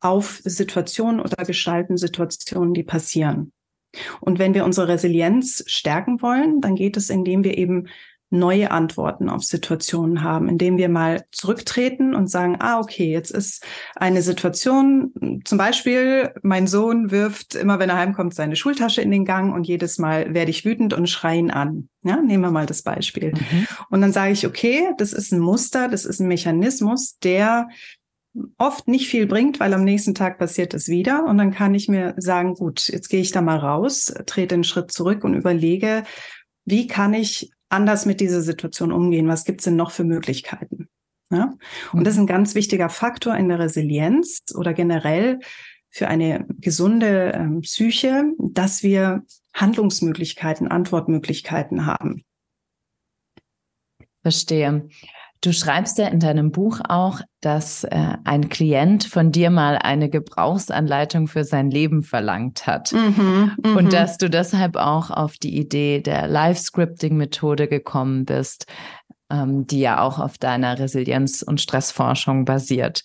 auf 0.00 0.40
Situationen 0.44 1.20
oder 1.20 1.44
gestalten 1.44 1.96
Situationen, 1.96 2.74
die 2.74 2.84
passieren. 2.84 3.52
Und 4.20 4.38
wenn 4.38 4.52
wir 4.52 4.64
unsere 4.64 4.88
Resilienz 4.88 5.64
stärken 5.66 6.20
wollen, 6.20 6.60
dann 6.60 6.74
geht 6.74 6.98
es, 6.98 7.08
indem 7.08 7.44
wir 7.44 7.56
eben 7.56 7.88
neue 8.30 8.72
Antworten 8.72 9.28
auf 9.28 9.44
Situationen 9.44 10.22
haben, 10.22 10.48
indem 10.48 10.78
wir 10.78 10.88
mal 10.88 11.24
zurücktreten 11.30 12.14
und 12.14 12.28
sagen, 12.28 12.56
ah, 12.58 12.80
okay, 12.80 13.10
jetzt 13.10 13.30
ist 13.30 13.64
eine 13.94 14.20
Situation, 14.20 15.40
zum 15.44 15.58
Beispiel, 15.58 16.34
mein 16.42 16.66
Sohn 16.66 17.10
wirft 17.12 17.54
immer, 17.54 17.78
wenn 17.78 17.90
er 17.90 17.98
heimkommt, 17.98 18.34
seine 18.34 18.56
Schultasche 18.56 19.00
in 19.00 19.12
den 19.12 19.24
Gang 19.24 19.54
und 19.54 19.68
jedes 19.68 19.98
Mal 19.98 20.34
werde 20.34 20.50
ich 20.50 20.64
wütend 20.64 20.92
und 20.92 21.08
schreie 21.08 21.38
ihn 21.38 21.50
an. 21.50 21.88
Ja, 22.02 22.20
nehmen 22.20 22.42
wir 22.42 22.50
mal 22.50 22.66
das 22.66 22.82
Beispiel. 22.82 23.32
Mhm. 23.32 23.66
Und 23.90 24.00
dann 24.00 24.12
sage 24.12 24.32
ich, 24.32 24.46
okay, 24.46 24.92
das 24.98 25.12
ist 25.12 25.32
ein 25.32 25.40
Muster, 25.40 25.88
das 25.88 26.04
ist 26.04 26.20
ein 26.20 26.28
Mechanismus, 26.28 27.18
der 27.18 27.68
oft 28.58 28.88
nicht 28.88 29.08
viel 29.08 29.26
bringt, 29.26 29.60
weil 29.60 29.72
am 29.72 29.84
nächsten 29.84 30.14
Tag 30.14 30.38
passiert 30.38 30.74
es 30.74 30.88
wieder. 30.88 31.24
Und 31.24 31.38
dann 31.38 31.52
kann 31.52 31.74
ich 31.74 31.88
mir 31.88 32.14
sagen, 32.16 32.54
gut, 32.54 32.88
jetzt 32.88 33.08
gehe 33.08 33.20
ich 33.20 33.30
da 33.30 33.40
mal 33.40 33.58
raus, 33.58 34.12
trete 34.26 34.54
einen 34.54 34.64
Schritt 34.64 34.92
zurück 34.92 35.24
und 35.24 35.34
überlege, 35.34 36.04
wie 36.64 36.86
kann 36.86 37.14
ich 37.14 37.50
anders 37.68 38.06
mit 38.06 38.20
dieser 38.20 38.42
Situation 38.42 38.92
umgehen? 38.92 39.28
Was 39.28 39.44
gibt 39.44 39.60
es 39.60 39.64
denn 39.64 39.76
noch 39.76 39.90
für 39.90 40.04
Möglichkeiten? 40.04 40.88
Ja? 41.30 41.54
Und 41.92 42.04
das 42.04 42.14
ist 42.14 42.20
ein 42.20 42.26
ganz 42.26 42.54
wichtiger 42.54 42.88
Faktor 42.88 43.36
in 43.36 43.48
der 43.48 43.58
Resilienz 43.58 44.44
oder 44.54 44.74
generell 44.74 45.40
für 45.90 46.08
eine 46.08 46.46
gesunde 46.60 47.32
ähm, 47.34 47.62
Psyche, 47.62 48.32
dass 48.38 48.82
wir 48.82 49.24
Handlungsmöglichkeiten, 49.54 50.68
Antwortmöglichkeiten 50.68 51.86
haben. 51.86 52.24
Verstehe. 54.22 54.88
Du 55.46 55.52
schreibst 55.52 55.96
ja 55.98 56.08
in 56.08 56.18
deinem 56.18 56.50
Buch 56.50 56.80
auch, 56.88 57.20
dass 57.40 57.84
äh, 57.84 58.16
ein 58.24 58.48
Klient 58.48 59.04
von 59.04 59.30
dir 59.30 59.50
mal 59.50 59.78
eine 59.78 60.10
Gebrauchsanleitung 60.10 61.28
für 61.28 61.44
sein 61.44 61.70
Leben 61.70 62.02
verlangt 62.02 62.66
hat. 62.66 62.92
Mhm, 62.92 63.52
und 63.62 63.84
mhm. 63.84 63.90
dass 63.90 64.18
du 64.18 64.28
deshalb 64.28 64.74
auch 64.74 65.12
auf 65.12 65.36
die 65.36 65.56
Idee 65.56 66.00
der 66.00 66.26
Live-Scripting-Methode 66.26 67.68
gekommen 67.68 68.24
bist, 68.24 68.66
ähm, 69.30 69.68
die 69.68 69.78
ja 69.78 70.00
auch 70.00 70.18
auf 70.18 70.36
deiner 70.36 70.80
Resilienz- 70.80 71.44
und 71.44 71.60
Stressforschung 71.60 72.44
basiert. 72.44 73.04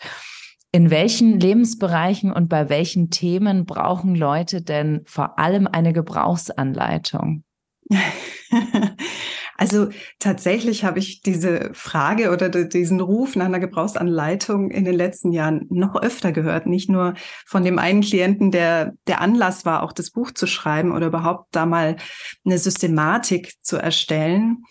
In 0.72 0.90
welchen 0.90 1.40
Lebensbereichen 1.40 2.32
und 2.32 2.50
bei 2.50 2.70
welchen 2.70 3.12
Themen 3.12 3.68
brauchen 3.68 4.16
Leute 4.16 4.64
denn 4.64 5.04
vor 5.06 5.38
allem 5.38 5.68
eine 5.68 5.94
Gebrauchsanleitung? 5.94 7.44
Also 9.62 9.90
tatsächlich 10.18 10.84
habe 10.84 10.98
ich 10.98 11.22
diese 11.22 11.70
Frage 11.74 12.32
oder 12.32 12.50
diesen 12.50 13.00
Ruf 13.00 13.36
nach 13.36 13.46
einer 13.46 13.60
Gebrauchsanleitung 13.60 14.72
in 14.72 14.86
den 14.86 14.96
letzten 14.96 15.32
Jahren 15.32 15.68
noch 15.70 16.02
öfter 16.02 16.32
gehört. 16.32 16.66
Nicht 16.66 16.90
nur 16.90 17.14
von 17.46 17.64
dem 17.64 17.78
einen 17.78 18.02
Klienten, 18.02 18.50
der 18.50 18.94
der 19.06 19.22
Anlass 19.22 19.64
war, 19.64 19.84
auch 19.84 19.94
das 19.94 20.10
Buch 20.10 20.32
zu 20.32 20.48
schreiben 20.48 20.92
oder 20.92 21.06
überhaupt 21.06 21.50
da 21.52 21.68
mal 21.68 21.98
eine 22.44 22.58
Systematik 22.58 23.54
zu 23.62 23.78
erstellen. 23.78 24.64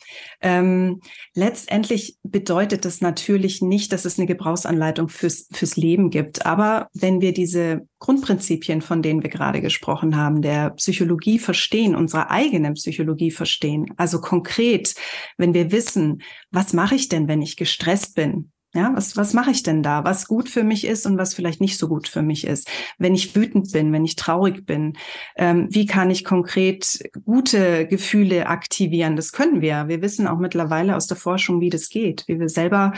Ähm, 0.42 1.00
letztendlich 1.34 2.16
bedeutet 2.22 2.84
das 2.84 3.00
natürlich 3.00 3.60
nicht, 3.60 3.92
dass 3.92 4.04
es 4.04 4.18
eine 4.18 4.26
Gebrauchsanleitung 4.26 5.08
fürs, 5.08 5.48
fürs 5.52 5.76
Leben 5.76 6.10
gibt. 6.10 6.46
Aber 6.46 6.88
wenn 6.94 7.20
wir 7.20 7.32
diese 7.32 7.86
Grundprinzipien, 7.98 8.80
von 8.80 9.02
denen 9.02 9.22
wir 9.22 9.30
gerade 9.30 9.60
gesprochen 9.60 10.16
haben, 10.16 10.40
der 10.40 10.70
Psychologie 10.70 11.38
verstehen, 11.38 11.94
unserer 11.94 12.30
eigenen 12.30 12.74
Psychologie 12.74 13.30
verstehen, 13.30 13.86
also 13.96 14.20
konkret, 14.20 14.94
wenn 15.36 15.52
wir 15.54 15.72
wissen, 15.72 16.22
was 16.50 16.72
mache 16.72 16.94
ich 16.94 17.08
denn, 17.08 17.28
wenn 17.28 17.42
ich 17.42 17.56
gestresst 17.56 18.14
bin? 18.14 18.50
Ja, 18.72 18.92
was, 18.94 19.16
was 19.16 19.34
mache 19.34 19.50
ich 19.50 19.64
denn 19.64 19.82
da? 19.82 20.04
Was 20.04 20.28
gut 20.28 20.48
für 20.48 20.62
mich 20.62 20.86
ist 20.86 21.04
und 21.04 21.18
was 21.18 21.34
vielleicht 21.34 21.60
nicht 21.60 21.76
so 21.76 21.88
gut 21.88 22.06
für 22.06 22.22
mich 22.22 22.46
ist? 22.46 22.70
Wenn 22.98 23.16
ich 23.16 23.34
wütend 23.34 23.72
bin, 23.72 23.92
wenn 23.92 24.04
ich 24.04 24.14
traurig 24.14 24.64
bin, 24.64 24.96
ähm, 25.36 25.66
wie 25.70 25.86
kann 25.86 26.08
ich 26.08 26.24
konkret 26.24 27.00
gute 27.24 27.88
Gefühle 27.88 28.46
aktivieren? 28.46 29.16
Das 29.16 29.32
können 29.32 29.60
wir. 29.60 29.88
Wir 29.88 30.02
wissen 30.02 30.28
auch 30.28 30.38
mittlerweile 30.38 30.94
aus 30.94 31.08
der 31.08 31.16
Forschung, 31.16 31.60
wie 31.60 31.70
das 31.70 31.88
geht, 31.88 32.24
wie 32.28 32.38
wir 32.38 32.48
selber 32.48 32.92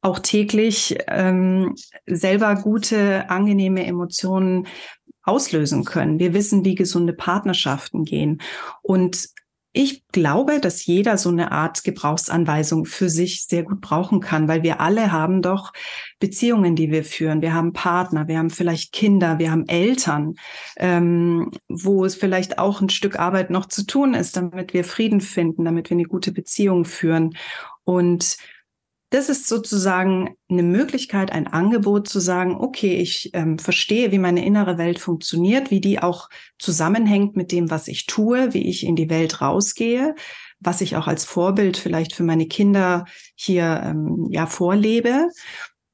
auch 0.00 0.18
täglich 0.18 0.96
ähm, 1.08 1.74
selber 2.06 2.54
gute, 2.54 3.28
angenehme 3.28 3.84
Emotionen 3.86 4.66
auslösen 5.22 5.84
können. 5.84 6.18
Wir 6.18 6.34
wissen, 6.34 6.64
wie 6.64 6.74
gesunde 6.74 7.12
Partnerschaften 7.12 8.04
gehen. 8.04 8.40
Und 8.82 9.28
ich 9.76 10.06
glaube, 10.12 10.60
dass 10.60 10.86
jeder 10.86 11.18
so 11.18 11.30
eine 11.30 11.50
Art 11.50 11.82
Gebrauchsanweisung 11.82 12.84
für 12.84 13.08
sich 13.08 13.44
sehr 13.44 13.64
gut 13.64 13.80
brauchen 13.80 14.20
kann, 14.20 14.46
weil 14.46 14.62
wir 14.62 14.80
alle 14.80 15.10
haben 15.10 15.42
doch 15.42 15.72
Beziehungen, 16.20 16.76
die 16.76 16.92
wir 16.92 17.04
führen. 17.04 17.42
Wir 17.42 17.54
haben 17.54 17.72
Partner, 17.72 18.28
wir 18.28 18.38
haben 18.38 18.50
vielleicht 18.50 18.92
Kinder, 18.92 19.40
wir 19.40 19.50
haben 19.50 19.66
Eltern, 19.66 20.36
ähm, 20.76 21.50
wo 21.68 22.04
es 22.04 22.14
vielleicht 22.14 22.58
auch 22.58 22.80
ein 22.80 22.88
Stück 22.88 23.18
Arbeit 23.18 23.50
noch 23.50 23.66
zu 23.66 23.84
tun 23.84 24.14
ist, 24.14 24.36
damit 24.36 24.74
wir 24.74 24.84
Frieden 24.84 25.20
finden, 25.20 25.64
damit 25.64 25.90
wir 25.90 25.96
eine 25.96 26.04
gute 26.04 26.30
Beziehung 26.30 26.84
führen. 26.84 27.36
Und 27.82 28.36
das 29.14 29.28
ist 29.28 29.46
sozusagen 29.46 30.36
eine 30.48 30.64
Möglichkeit, 30.64 31.30
ein 31.30 31.46
Angebot 31.46 32.08
zu 32.08 32.18
sagen, 32.18 32.56
okay, 32.56 32.96
ich 32.96 33.30
ähm, 33.32 33.60
verstehe, 33.60 34.10
wie 34.10 34.18
meine 34.18 34.44
innere 34.44 34.76
Welt 34.76 34.98
funktioniert, 34.98 35.70
wie 35.70 35.80
die 35.80 36.00
auch 36.00 36.28
zusammenhängt 36.58 37.36
mit 37.36 37.52
dem, 37.52 37.70
was 37.70 37.86
ich 37.86 38.06
tue, 38.06 38.52
wie 38.54 38.68
ich 38.68 38.84
in 38.84 38.96
die 38.96 39.10
Welt 39.10 39.40
rausgehe, 39.40 40.16
was 40.58 40.80
ich 40.80 40.96
auch 40.96 41.06
als 41.06 41.24
Vorbild 41.24 41.76
vielleicht 41.76 42.12
für 42.12 42.24
meine 42.24 42.48
Kinder 42.48 43.04
hier 43.36 43.82
ähm, 43.84 44.26
ja 44.30 44.46
vorlebe. 44.46 45.28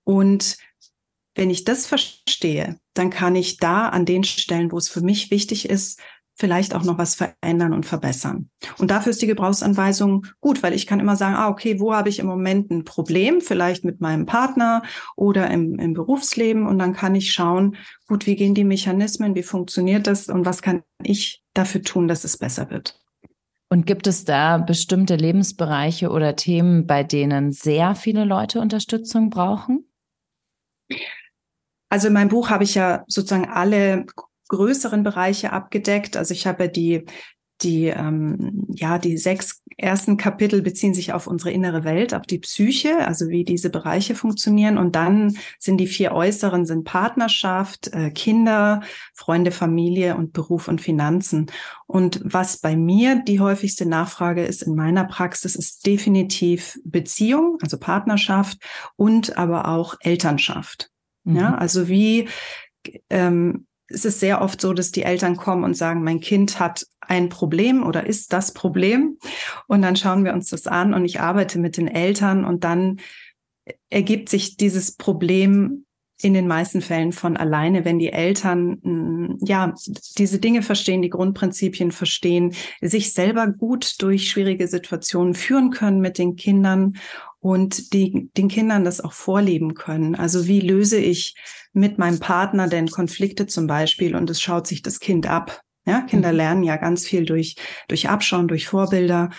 Und 0.05 0.57
wenn 1.35 1.51
ich 1.51 1.65
das 1.65 1.87
verstehe, 1.87 2.81
dann 2.95 3.11
kann 3.11 3.37
ich 3.37 3.59
da 3.59 3.91
an 3.91 4.07
den 4.07 4.25
Stellen, 4.25 4.73
wo 4.73 4.79
es 4.79 4.89
für 4.89 5.03
mich 5.03 5.31
wichtig 5.31 5.69
ist, 5.69 6.01
vielleicht 6.41 6.75
auch 6.75 6.83
noch 6.85 6.97
was 6.99 7.15
verändern 7.15 7.75
und 7.75 7.85
verbessern. 7.85 8.49
Und 8.79 8.91
dafür 8.91 9.11
ist 9.11 9.21
die 9.21 9.27
Gebrauchsanweisung 9.27 10.27
gut, 10.41 10.63
weil 10.63 10.73
ich 10.73 10.87
kann 10.87 10.99
immer 10.99 11.15
sagen, 11.15 11.37
ah, 11.37 11.49
okay, 11.49 11.79
wo 11.79 11.95
habe 11.95 12.09
ich 12.09 12.19
im 12.19 12.27
Moment 12.27 12.71
ein 12.71 12.85
Problem, 12.85 13.43
vielleicht 13.43 13.85
mit 13.85 14.01
meinem 14.01 14.25
Partner 14.25 14.83
oder 15.17 15.51
im, 15.51 15.79
im 15.79 15.93
Berufsleben. 15.93 16.67
Und 16.67 16.79
dann 16.79 16.95
kann 16.95 17.15
ich 17.15 17.33
schauen, 17.33 17.77
gut, 18.09 18.27
wie 18.27 18.37
gehen 18.37 18.55
die 18.55 18.65
Mechanismen, 18.65 19.35
wie 19.35 19.43
funktioniert 19.43 20.07
das 20.07 20.29
und 20.29 20.47
was 20.47 20.63
kann 20.63 20.83
ich 21.03 21.43
dafür 21.53 21.83
tun, 21.83 22.09
dass 22.09 22.25
es 22.25 22.39
besser 22.39 22.71
wird. 22.71 22.99
Und 23.69 23.87
gibt 23.87 24.07
es 24.07 24.25
da 24.25 24.59
bestimmte 24.59 25.17
Lebensbereiche 25.17 26.11
oder 26.11 26.35
Themen, 26.35 26.87
bei 26.87 27.05
denen 27.05 27.53
sehr 27.53 27.95
viele 27.95 28.25
Leute 28.25 28.61
Unterstützung 28.61 29.31
brauchen? 29.31 29.85
Also 31.91 32.09
in 32.09 32.15
meinem 32.15 32.29
Buch 32.29 32.51
habe 32.51 32.65
ich 32.65 32.75
ja 32.75 33.05
sozusagen 33.07 33.49
alle 33.49 34.07
größeren 34.51 35.03
Bereiche 35.03 35.53
abgedeckt. 35.53 36.17
Also 36.17 36.35
ich 36.35 36.47
habe 36.47 36.69
die 36.69 37.07
die 37.63 37.87
ähm, 37.87 38.67
ja 38.71 38.99
die 38.99 39.19
sechs 39.19 39.63
ersten 39.77 40.17
Kapitel 40.17 40.63
beziehen 40.63 40.93
sich 40.93 41.13
auf 41.13 41.27
unsere 41.27 41.51
innere 41.51 41.85
Welt, 41.85 42.13
auf 42.15 42.27
die 42.27 42.39
Psyche, 42.39 43.07
also 43.07 43.29
wie 43.29 43.45
diese 43.45 43.71
Bereiche 43.71 44.15
funktionieren. 44.15 44.77
Und 44.77 44.95
dann 44.95 45.37
sind 45.59 45.79
die 45.79 45.87
vier 45.87 46.13
äußeren 46.13 46.67
sind 46.67 46.85
Partnerschaft, 46.85 47.93
äh, 47.95 48.11
Kinder, 48.11 48.83
Freunde, 49.15 49.51
Familie 49.51 50.17
und 50.17 50.33
Beruf 50.33 50.69
und 50.69 50.81
Finanzen. 50.81 51.51
Und 51.87 52.21
was 52.25 52.59
bei 52.59 52.77
mir 52.77 53.23
die 53.27 53.41
häufigste 53.41 53.87
Nachfrage 53.87 54.45
ist 54.45 54.63
in 54.63 54.75
meiner 54.75 55.05
Praxis, 55.05 55.57
ist 55.57 55.87
definitiv 55.87 56.79
Beziehung, 56.85 57.57
also 57.63 57.79
Partnerschaft 57.79 58.59
und 58.97 59.39
aber 59.39 59.69
auch 59.69 59.95
Elternschaft. 60.01 60.91
Mhm. 61.25 61.37
Ja, 61.37 61.55
also 61.55 61.89
wie 61.89 62.29
ähm, 63.09 63.67
es 63.91 64.05
ist 64.05 64.21
sehr 64.21 64.41
oft 64.41 64.61
so, 64.61 64.73
dass 64.73 64.93
die 64.93 65.03
Eltern 65.03 65.37
kommen 65.37 65.65
und 65.65 65.77
sagen, 65.77 66.03
mein 66.03 66.21
Kind 66.21 66.61
hat 66.61 66.87
ein 67.01 67.29
Problem 67.29 67.85
oder 67.85 68.07
ist 68.07 68.33
das 68.33 68.55
Problem. 68.55 69.19
Und 69.67 69.83
dann 69.83 69.97
schauen 69.97 70.25
wir 70.25 70.33
uns 70.33 70.49
das 70.49 70.67
an 70.67 70.95
und 70.95 71.05
ich 71.05 71.21
arbeite 71.21 71.59
mit 71.59 71.77
den 71.77 71.89
Eltern 71.89 72.45
und 72.45 72.65
dann 72.65 73.01
ergibt 73.89 74.29
sich 74.29 74.57
dieses 74.57 74.97
Problem 74.97 75.85
in 76.23 76.35
den 76.35 76.47
meisten 76.47 76.83
Fällen 76.83 77.13
von 77.13 77.37
alleine, 77.37 77.85
wenn 77.85 77.99
die 77.99 78.13
Eltern 78.13 78.79
mm, 78.83 79.39
ja 79.43 79.75
diese 80.19 80.39
Dinge 80.39 80.63
verstehen, 80.63 81.03
die 81.03 81.09
Grundprinzipien 81.09 81.93
verstehen, 81.93 82.55
sich 82.81 83.13
selber 83.15 83.47
gut 83.47 84.03
durch 84.03 84.29
schwierige 84.29 84.69
Situationen 84.69 85.35
führen 85.35 85.71
können 85.71 86.01
mit 86.01 86.19
den 86.19 86.37
Kindern 86.37 86.97
und 87.41 87.93
die 87.93 88.31
den 88.37 88.49
Kindern 88.49 88.85
das 88.85 89.01
auch 89.01 89.13
vorleben 89.13 89.75
können. 89.75 90.15
Also 90.15 90.47
wie 90.47 90.61
löse 90.61 90.99
ich 90.99 91.35
mit 91.73 91.99
meinem 91.99 92.21
Partner 92.21 92.69
denn 92.69 92.89
Konflikte 92.89 93.47
zum 93.47 93.67
Beispiel 93.67 94.15
und 94.15 94.31
es 94.31 94.41
schaut 94.41 94.67
sich 94.67 94.83
das 94.83 95.01
Kind 95.01 95.27
ab. 95.27 95.61
Ja, 95.87 96.03
Kinder 96.03 96.31
mhm. 96.31 96.37
lernen 96.37 96.63
ja 96.63 96.77
ganz 96.77 97.07
viel 97.07 97.25
durch 97.25 97.57
durch 97.89 98.09
Abschauen, 98.09 98.49
durch 98.49 98.67
Vorbilder 98.69 99.31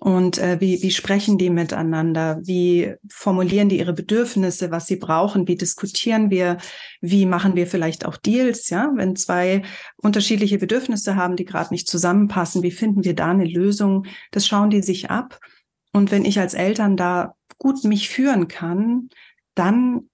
und 0.00 0.38
äh, 0.38 0.60
wie, 0.60 0.80
wie 0.82 0.90
sprechen 0.92 1.38
die 1.38 1.50
miteinander? 1.50 2.38
Wie 2.42 2.94
formulieren 3.10 3.68
die 3.68 3.78
ihre 3.78 3.92
Bedürfnisse, 3.92 4.70
was 4.70 4.86
sie 4.86 4.96
brauchen? 4.96 5.48
Wie 5.48 5.56
diskutieren 5.56 6.30
wir? 6.30 6.58
Wie 7.00 7.26
machen 7.26 7.56
wir 7.56 7.66
vielleicht 7.66 8.06
auch 8.06 8.16
Deals? 8.16 8.70
Ja, 8.70 8.92
wenn 8.94 9.16
zwei 9.16 9.62
unterschiedliche 9.96 10.58
Bedürfnisse 10.58 11.16
haben, 11.16 11.34
die 11.34 11.44
gerade 11.44 11.74
nicht 11.74 11.88
zusammenpassen, 11.88 12.62
wie 12.62 12.70
finden 12.70 13.04
wir 13.04 13.14
da 13.14 13.30
eine 13.30 13.44
Lösung? 13.44 14.06
Das 14.30 14.46
schauen 14.46 14.70
die 14.70 14.82
sich 14.82 15.10
ab. 15.10 15.40
Und 15.92 16.12
wenn 16.12 16.24
ich 16.24 16.38
als 16.38 16.54
Eltern 16.54 16.96
da 16.96 17.34
gut 17.58 17.84
mich 17.84 18.08
führen 18.08 18.48
kann, 18.48 19.08
dann 19.54 20.08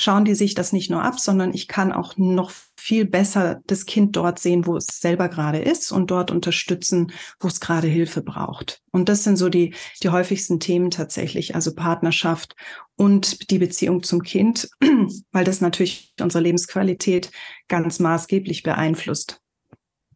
schauen 0.00 0.24
die 0.24 0.34
sich 0.34 0.54
das 0.54 0.72
nicht 0.72 0.90
nur 0.90 1.02
ab, 1.02 1.20
sondern 1.20 1.54
ich 1.54 1.68
kann 1.68 1.92
auch 1.92 2.16
noch 2.16 2.50
viel 2.76 3.04
besser 3.04 3.60
das 3.66 3.86
Kind 3.86 4.16
dort 4.16 4.38
sehen, 4.38 4.66
wo 4.66 4.76
es 4.76 4.86
selber 4.86 5.28
gerade 5.28 5.58
ist 5.58 5.92
und 5.92 6.10
dort 6.10 6.30
unterstützen, 6.30 7.12
wo 7.40 7.48
es 7.48 7.60
gerade 7.60 7.86
Hilfe 7.86 8.20
braucht. 8.20 8.82
Und 8.90 9.08
das 9.08 9.24
sind 9.24 9.36
so 9.36 9.48
die, 9.48 9.74
die 10.02 10.10
häufigsten 10.10 10.60
Themen 10.60 10.90
tatsächlich, 10.90 11.54
also 11.54 11.74
Partnerschaft 11.74 12.56
und 12.96 13.50
die 13.50 13.58
Beziehung 13.58 14.02
zum 14.02 14.22
Kind, 14.22 14.68
weil 15.32 15.44
das 15.44 15.60
natürlich 15.60 16.12
unsere 16.20 16.42
Lebensqualität 16.42 17.30
ganz 17.68 18.00
maßgeblich 18.00 18.62
beeinflusst. 18.62 19.40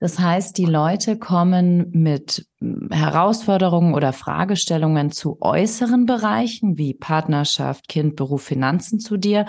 Das 0.00 0.18
heißt, 0.18 0.56
die 0.58 0.64
Leute 0.64 1.18
kommen 1.18 1.90
mit 1.92 2.46
hm, 2.60 2.88
Herausforderungen 2.90 3.94
oder 3.94 4.12
Fragestellungen 4.12 5.10
zu 5.10 5.38
äußeren 5.40 6.06
Bereichen 6.06 6.78
wie 6.78 6.94
Partnerschaft, 6.94 7.88
Kind, 7.88 8.16
Beruf, 8.16 8.42
Finanzen 8.42 9.00
zu 9.00 9.16
dir 9.16 9.46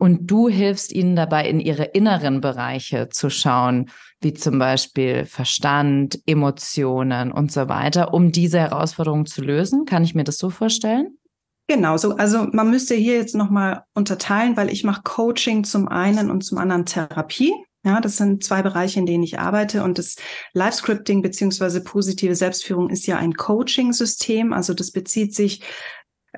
und 0.00 0.30
du 0.30 0.48
hilfst 0.48 0.92
ihnen 0.92 1.14
dabei, 1.14 1.46
in 1.46 1.60
ihre 1.60 1.84
inneren 1.84 2.40
Bereiche 2.40 3.10
zu 3.10 3.28
schauen, 3.28 3.90
wie 4.22 4.32
zum 4.32 4.58
Beispiel 4.58 5.26
Verstand, 5.26 6.18
Emotionen 6.24 7.30
und 7.30 7.52
so 7.52 7.68
weiter, 7.68 8.14
um 8.14 8.32
diese 8.32 8.58
Herausforderungen 8.58 9.26
zu 9.26 9.42
lösen. 9.42 9.84
Kann 9.84 10.02
ich 10.02 10.14
mir 10.14 10.24
das 10.24 10.38
so 10.38 10.48
vorstellen? 10.48 11.18
Genau, 11.68 11.98
so, 11.98 12.16
also 12.16 12.48
man 12.50 12.70
müsste 12.70 12.94
hier 12.94 13.16
jetzt 13.16 13.34
nochmal 13.34 13.84
unterteilen, 13.94 14.56
weil 14.56 14.70
ich 14.70 14.84
mache 14.84 15.02
Coaching 15.04 15.64
zum 15.64 15.86
einen 15.86 16.30
und 16.30 16.44
zum 16.44 16.56
anderen 16.56 16.86
Therapie. 16.86 17.52
Ja, 17.82 18.00
das 18.00 18.18
sind 18.18 18.44
zwei 18.44 18.60
Bereiche, 18.60 19.00
in 19.00 19.06
denen 19.06 19.24
ich 19.24 19.38
arbeite. 19.38 19.82
Und 19.82 19.98
das 19.98 20.16
Live-Scripting 20.52 21.22
beziehungsweise 21.22 21.82
positive 21.82 22.34
Selbstführung 22.34 22.90
ist 22.90 23.06
ja 23.06 23.16
ein 23.16 23.32
Coaching-System. 23.32 24.52
Also 24.52 24.74
das 24.74 24.90
bezieht 24.90 25.34
sich 25.34 25.62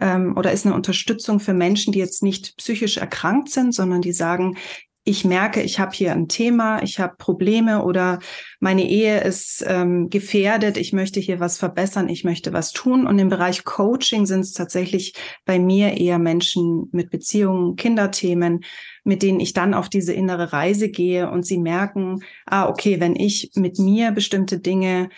ähm, 0.01 0.37
oder 0.37 0.53
ist 0.53 0.67
eine 0.67 0.75
Unterstützung 0.75 1.41
für 1.41 1.53
Menschen, 1.53 1.93
die 1.93 1.99
jetzt 1.99 2.23
nicht 2.23 2.57
psychisch 2.59 2.97
erkrankt 2.97 3.51
sind, 3.51 3.75
sondern 3.75 4.03
die 4.03 4.13
sagen, 4.13 4.57
ich 5.05 5.25
merke, 5.25 5.63
ich 5.63 5.81
habe 5.81 5.91
hier 5.93 6.13
ein 6.13 6.29
Thema, 6.29 6.81
ich 6.83 7.01
habe 7.01 7.17
Probleme 7.19 7.83
oder 7.83 8.21
meine 8.61 8.89
Ehe 8.89 9.21
ist 9.21 9.65
ähm, 9.67 10.11
gefährdet, 10.11 10.77
ich 10.77 10.93
möchte 10.93 11.19
hier 11.19 11.41
was 11.41 11.59
verbessern, 11.59 12.09
ich 12.09 12.23
möchte 12.23 12.53
was 12.53 12.71
tun. 12.73 13.07
Und 13.07 13.19
im 13.19 13.29
Bereich 13.29 13.65
Coaching 13.65 14.27
sind 14.27 14.41
es 14.41 14.53
tatsächlich 14.53 15.15
bei 15.45 15.59
mir 15.59 15.97
eher 15.99 16.21
Menschen 16.21 16.89
mit 16.93 17.11
Beziehungen, 17.11 17.75
Kinderthemen, 17.75 18.65
mit 19.03 19.23
denen 19.23 19.41
ich 19.41 19.53
dann 19.53 19.75
auf 19.75 19.89
diese 19.89 20.13
innere 20.13 20.53
Reise 20.53 20.89
gehe 20.89 21.29
und 21.29 21.45
sie 21.45 21.59
merken, 21.59 22.23
ah, 22.47 22.69
okay, 22.69 23.01
wenn 23.01 23.17
ich 23.17 23.51
mit 23.57 23.81
mir 23.81 24.13
bestimmte 24.13 24.61
Dinge 24.61 25.09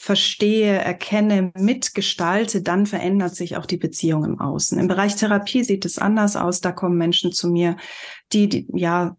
verstehe, 0.00 0.78
erkenne, 0.78 1.50
mitgestalte, 1.58 2.62
dann 2.62 2.86
verändert 2.86 3.34
sich 3.34 3.56
auch 3.56 3.66
die 3.66 3.78
Beziehung 3.78 4.24
im 4.24 4.40
Außen. 4.40 4.78
Im 4.78 4.86
Bereich 4.86 5.16
Therapie 5.16 5.64
sieht 5.64 5.84
es 5.84 5.98
anders 5.98 6.36
aus. 6.36 6.60
Da 6.60 6.70
kommen 6.70 6.96
Menschen 6.96 7.32
zu 7.32 7.48
mir, 7.50 7.76
die, 8.32 8.48
die 8.48 8.66
ja 8.74 9.16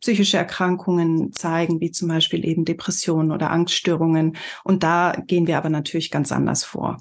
psychische 0.00 0.36
Erkrankungen 0.36 1.32
zeigen, 1.32 1.80
wie 1.80 1.90
zum 1.90 2.08
Beispiel 2.08 2.44
eben 2.44 2.64
Depressionen 2.64 3.32
oder 3.32 3.50
Angststörungen. 3.50 4.36
Und 4.64 4.82
da 4.82 5.12
gehen 5.26 5.46
wir 5.46 5.58
aber 5.58 5.70
natürlich 5.70 6.10
ganz 6.10 6.32
anders 6.32 6.64
vor. 6.64 6.98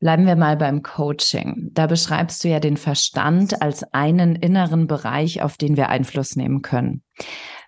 Bleiben 0.00 0.26
wir 0.26 0.36
mal 0.36 0.56
beim 0.56 0.82
Coaching. 0.82 1.70
Da 1.72 1.86
beschreibst 1.86 2.44
du 2.44 2.48
ja 2.48 2.60
den 2.60 2.76
Verstand 2.76 3.62
als 3.62 3.84
einen 3.94 4.36
inneren 4.36 4.86
Bereich, 4.86 5.40
auf 5.40 5.56
den 5.56 5.76
wir 5.76 5.88
Einfluss 5.88 6.36
nehmen 6.36 6.62
können. 6.62 7.02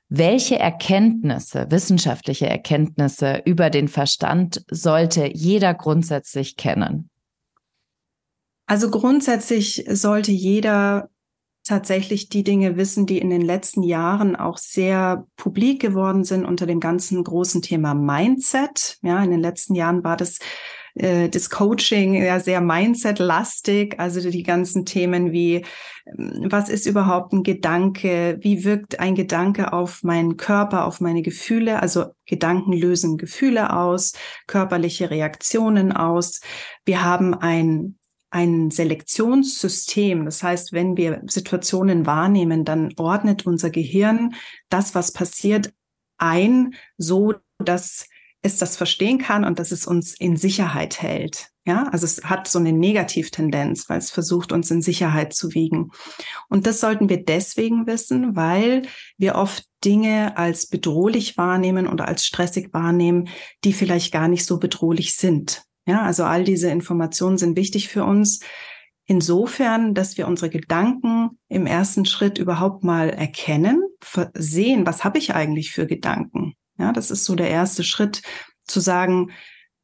Welche 0.08 0.58
Erkenntnisse, 0.58 1.66
wissenschaftliche 1.70 2.46
Erkenntnisse 2.46 3.42
über 3.44 3.70
den 3.70 3.88
Verstand 3.88 4.62
sollte 4.70 5.30
jeder 5.32 5.75
grundsätzlich 5.75 6.56
kennen? 6.56 7.10
Also 8.66 8.90
grundsätzlich 8.90 9.84
sollte 9.88 10.32
jeder 10.32 11.08
tatsächlich 11.66 12.28
die 12.28 12.44
Dinge 12.44 12.76
wissen, 12.76 13.06
die 13.06 13.18
in 13.18 13.30
den 13.30 13.42
letzten 13.42 13.82
Jahren 13.82 14.37
auch 14.37 14.58
sehr 14.58 15.26
publik 15.37 15.80
geworden 15.80 16.25
sind 16.25 16.44
unter 16.44 16.66
dem 16.66 16.80
ganzen 16.80 17.23
großen 17.23 17.62
Thema 17.62 17.94
Mindset. 17.94 18.99
Ja, 19.02 19.23
in 19.23 19.30
den 19.30 19.40
letzten 19.40 19.75
Jahren 19.75 20.04
war 20.04 20.16
das 20.16 20.38
äh, 20.96 21.28
das 21.28 21.50
Coaching 21.50 22.14
ja 22.14 22.40
sehr 22.40 22.61
Mindset-lastig, 22.61 23.99
also 24.00 24.30
die 24.30 24.42
ganzen 24.42 24.87
Themen 24.87 25.32
wie, 25.32 25.64
ähm, 26.06 26.46
was 26.50 26.68
ist 26.68 26.87
überhaupt 26.87 27.32
ein 27.32 27.42
Gedanke? 27.42 28.38
Wie 28.40 28.64
wirkt 28.64 28.99
ein 28.99 29.14
Gedanke 29.14 29.73
auf 29.73 30.02
meinen 30.02 30.37
Körper, 30.37 30.87
auf 30.87 31.00
meine 31.00 31.23
Gefühle? 31.23 31.82
Also 31.82 32.06
Gedanken 32.26 32.73
lösen 32.73 33.18
Gefühle 33.18 33.76
aus, 33.76 34.12
körperliche 34.46 35.11
Reaktionen 35.11 35.92
aus. 35.92 36.40
Wir 36.85 37.04
haben 37.04 37.35
ein 37.35 37.99
ein 38.36 38.70
Selektionssystem. 38.70 40.26
Das 40.26 40.42
heißt, 40.42 40.74
wenn 40.74 40.98
wir 40.98 41.22
Situationen 41.26 42.04
wahrnehmen, 42.04 42.66
dann 42.66 42.92
ordnet 42.98 43.46
unser 43.46 43.70
Gehirn 43.70 44.34
das, 44.68 44.94
was 44.94 45.10
passiert, 45.10 45.72
ein, 46.18 46.75
so 46.99 47.32
dass 47.58 48.06
es 48.42 48.58
das 48.58 48.76
verstehen 48.76 49.18
kann 49.18 49.42
und 49.44 49.58
dass 49.58 49.72
es 49.72 49.86
uns 49.86 50.14
in 50.14 50.36
Sicherheit 50.36 51.00
hält. 51.00 51.49
Ja, 51.64 51.88
also 51.88 52.04
es 52.04 52.25
hat 52.25 52.46
so 52.46 52.58
eine 52.58 52.72
Negativtendenz, 52.72 53.88
weil 53.88 53.99
es 53.99 54.10
versucht, 54.10 54.52
uns 54.52 54.70
in 54.70 54.82
Sicherheit 54.82 55.32
zu 55.34 55.54
wiegen. 55.54 55.90
Und 56.50 56.66
das 56.66 56.78
sollten 56.78 57.08
wir 57.08 57.25
deswegen 57.25 57.86
wissen, 57.86 58.36
weil 58.36 58.82
wir 59.16 59.36
oft 59.36 59.64
Dinge 59.82 60.36
als 60.36 60.66
bedrohlich 60.66 61.38
wahrnehmen 61.38 61.88
oder 61.88 62.06
als 62.06 62.26
stressig 62.26 62.75
wahrnehmen, 62.75 63.28
die 63.64 63.72
vielleicht 63.72 64.12
gar 64.12 64.28
nicht 64.28 64.44
so 64.44 64.58
bedrohlich 64.58 65.16
sind. 65.16 65.65
Ja, 65.86 66.02
also 66.02 66.25
all 66.25 66.44
diese 66.44 66.70
Informationen 66.70 67.38
sind 67.38 67.56
wichtig 67.56 67.88
für 67.88 68.04
uns. 68.04 68.40
Insofern, 69.04 69.94
dass 69.94 70.18
wir 70.18 70.26
unsere 70.26 70.50
Gedanken 70.50 71.30
im 71.49 71.66
ersten 71.66 72.04
Schritt 72.06 72.38
überhaupt 72.38 72.82
mal 72.82 73.08
erkennen, 73.08 73.82
sehen, 74.34 74.84
was 74.84 75.04
habe 75.04 75.18
ich 75.18 75.34
eigentlich 75.34 75.70
für 75.70 75.86
Gedanken? 75.86 76.54
Ja, 76.76 76.92
das 76.92 77.12
ist 77.12 77.25
so 77.25 77.36
der 77.36 77.49
erste 77.49 77.84
Schritt, 77.84 78.22
zu 78.66 78.80
sagen, 78.80 79.30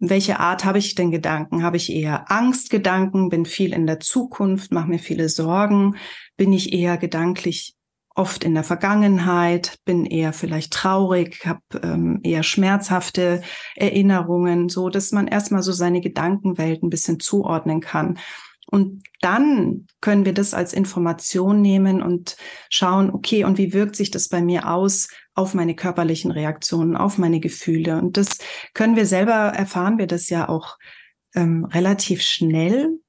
welche 0.00 0.40
Art 0.40 0.64
habe 0.64 0.78
ich 0.78 0.96
denn 0.96 1.12
Gedanken? 1.12 1.62
Habe 1.62 1.76
ich 1.76 1.92
eher 1.92 2.30
Angstgedanken, 2.32 3.28
bin 3.28 3.46
viel 3.46 3.72
in 3.72 3.86
der 3.86 4.00
Zukunft, 4.00 4.72
mache 4.72 4.88
mir 4.88 4.98
viele 4.98 5.28
Sorgen? 5.28 5.94
Bin 6.36 6.52
ich 6.52 6.72
eher 6.72 6.96
gedanklich 6.96 7.76
oft 8.14 8.44
in 8.44 8.54
der 8.54 8.64
Vergangenheit, 8.64 9.78
bin 9.84 10.04
eher 10.04 10.32
vielleicht 10.32 10.72
traurig, 10.72 11.46
habe 11.46 11.60
ähm, 11.82 12.20
eher 12.22 12.42
schmerzhafte 12.42 13.42
Erinnerungen, 13.76 14.68
so 14.68 14.88
dass 14.88 15.12
man 15.12 15.28
erstmal 15.28 15.62
so 15.62 15.72
seine 15.72 16.00
Gedankenwelt 16.00 16.82
ein 16.82 16.90
bisschen 16.90 17.20
zuordnen 17.20 17.80
kann. 17.80 18.18
Und 18.72 19.02
dann 19.20 19.86
können 20.00 20.24
wir 20.24 20.32
das 20.32 20.54
als 20.54 20.72
Information 20.72 21.60
nehmen 21.60 22.02
und 22.02 22.36
schauen, 22.70 23.10
okay, 23.10 23.44
und 23.44 23.58
wie 23.58 23.74
wirkt 23.74 23.96
sich 23.96 24.10
das 24.10 24.28
bei 24.28 24.40
mir 24.40 24.66
aus 24.70 25.08
auf 25.34 25.52
meine 25.52 25.74
körperlichen 25.74 26.30
Reaktionen, 26.30 26.96
auf 26.96 27.18
meine 27.18 27.40
Gefühle? 27.40 27.98
Und 27.98 28.16
das 28.16 28.38
können 28.72 28.96
wir 28.96 29.04
selber 29.04 29.32
erfahren, 29.32 29.98
wir 29.98 30.06
das 30.06 30.30
ja 30.30 30.48
auch 30.48 30.78
ähm, 31.34 31.66
relativ 31.66 32.22
schnell. 32.22 33.01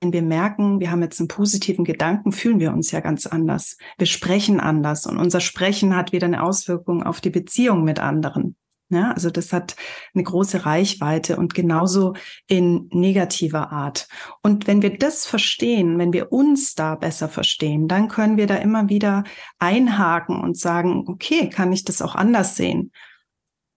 Wenn 0.00 0.12
wir 0.14 0.22
merken, 0.22 0.80
wir 0.80 0.90
haben 0.90 1.02
jetzt 1.02 1.20
einen 1.20 1.28
positiven 1.28 1.84
Gedanken, 1.84 2.32
fühlen 2.32 2.58
wir 2.58 2.72
uns 2.72 2.90
ja 2.90 3.00
ganz 3.00 3.26
anders. 3.26 3.76
Wir 3.98 4.06
sprechen 4.06 4.58
anders 4.58 5.04
und 5.04 5.18
unser 5.18 5.40
Sprechen 5.40 5.94
hat 5.94 6.12
wieder 6.12 6.26
eine 6.26 6.42
Auswirkung 6.42 7.02
auf 7.02 7.20
die 7.20 7.28
Beziehung 7.28 7.84
mit 7.84 7.98
anderen. 7.98 8.56
Ja, 8.92 9.12
also 9.12 9.30
das 9.30 9.52
hat 9.52 9.76
eine 10.14 10.24
große 10.24 10.66
Reichweite 10.66 11.36
und 11.36 11.54
genauso 11.54 12.14
in 12.48 12.88
negativer 12.90 13.70
Art. 13.70 14.08
Und 14.42 14.66
wenn 14.66 14.82
wir 14.82 14.98
das 14.98 15.26
verstehen, 15.26 15.96
wenn 15.98 16.12
wir 16.12 16.32
uns 16.32 16.74
da 16.74 16.96
besser 16.96 17.28
verstehen, 17.28 17.86
dann 17.86 18.08
können 18.08 18.36
wir 18.36 18.48
da 18.48 18.56
immer 18.56 18.88
wieder 18.88 19.22
einhaken 19.60 20.40
und 20.40 20.58
sagen, 20.58 21.04
okay, 21.06 21.48
kann 21.50 21.72
ich 21.72 21.84
das 21.84 22.02
auch 22.02 22.16
anders 22.16 22.56
sehen? 22.56 22.90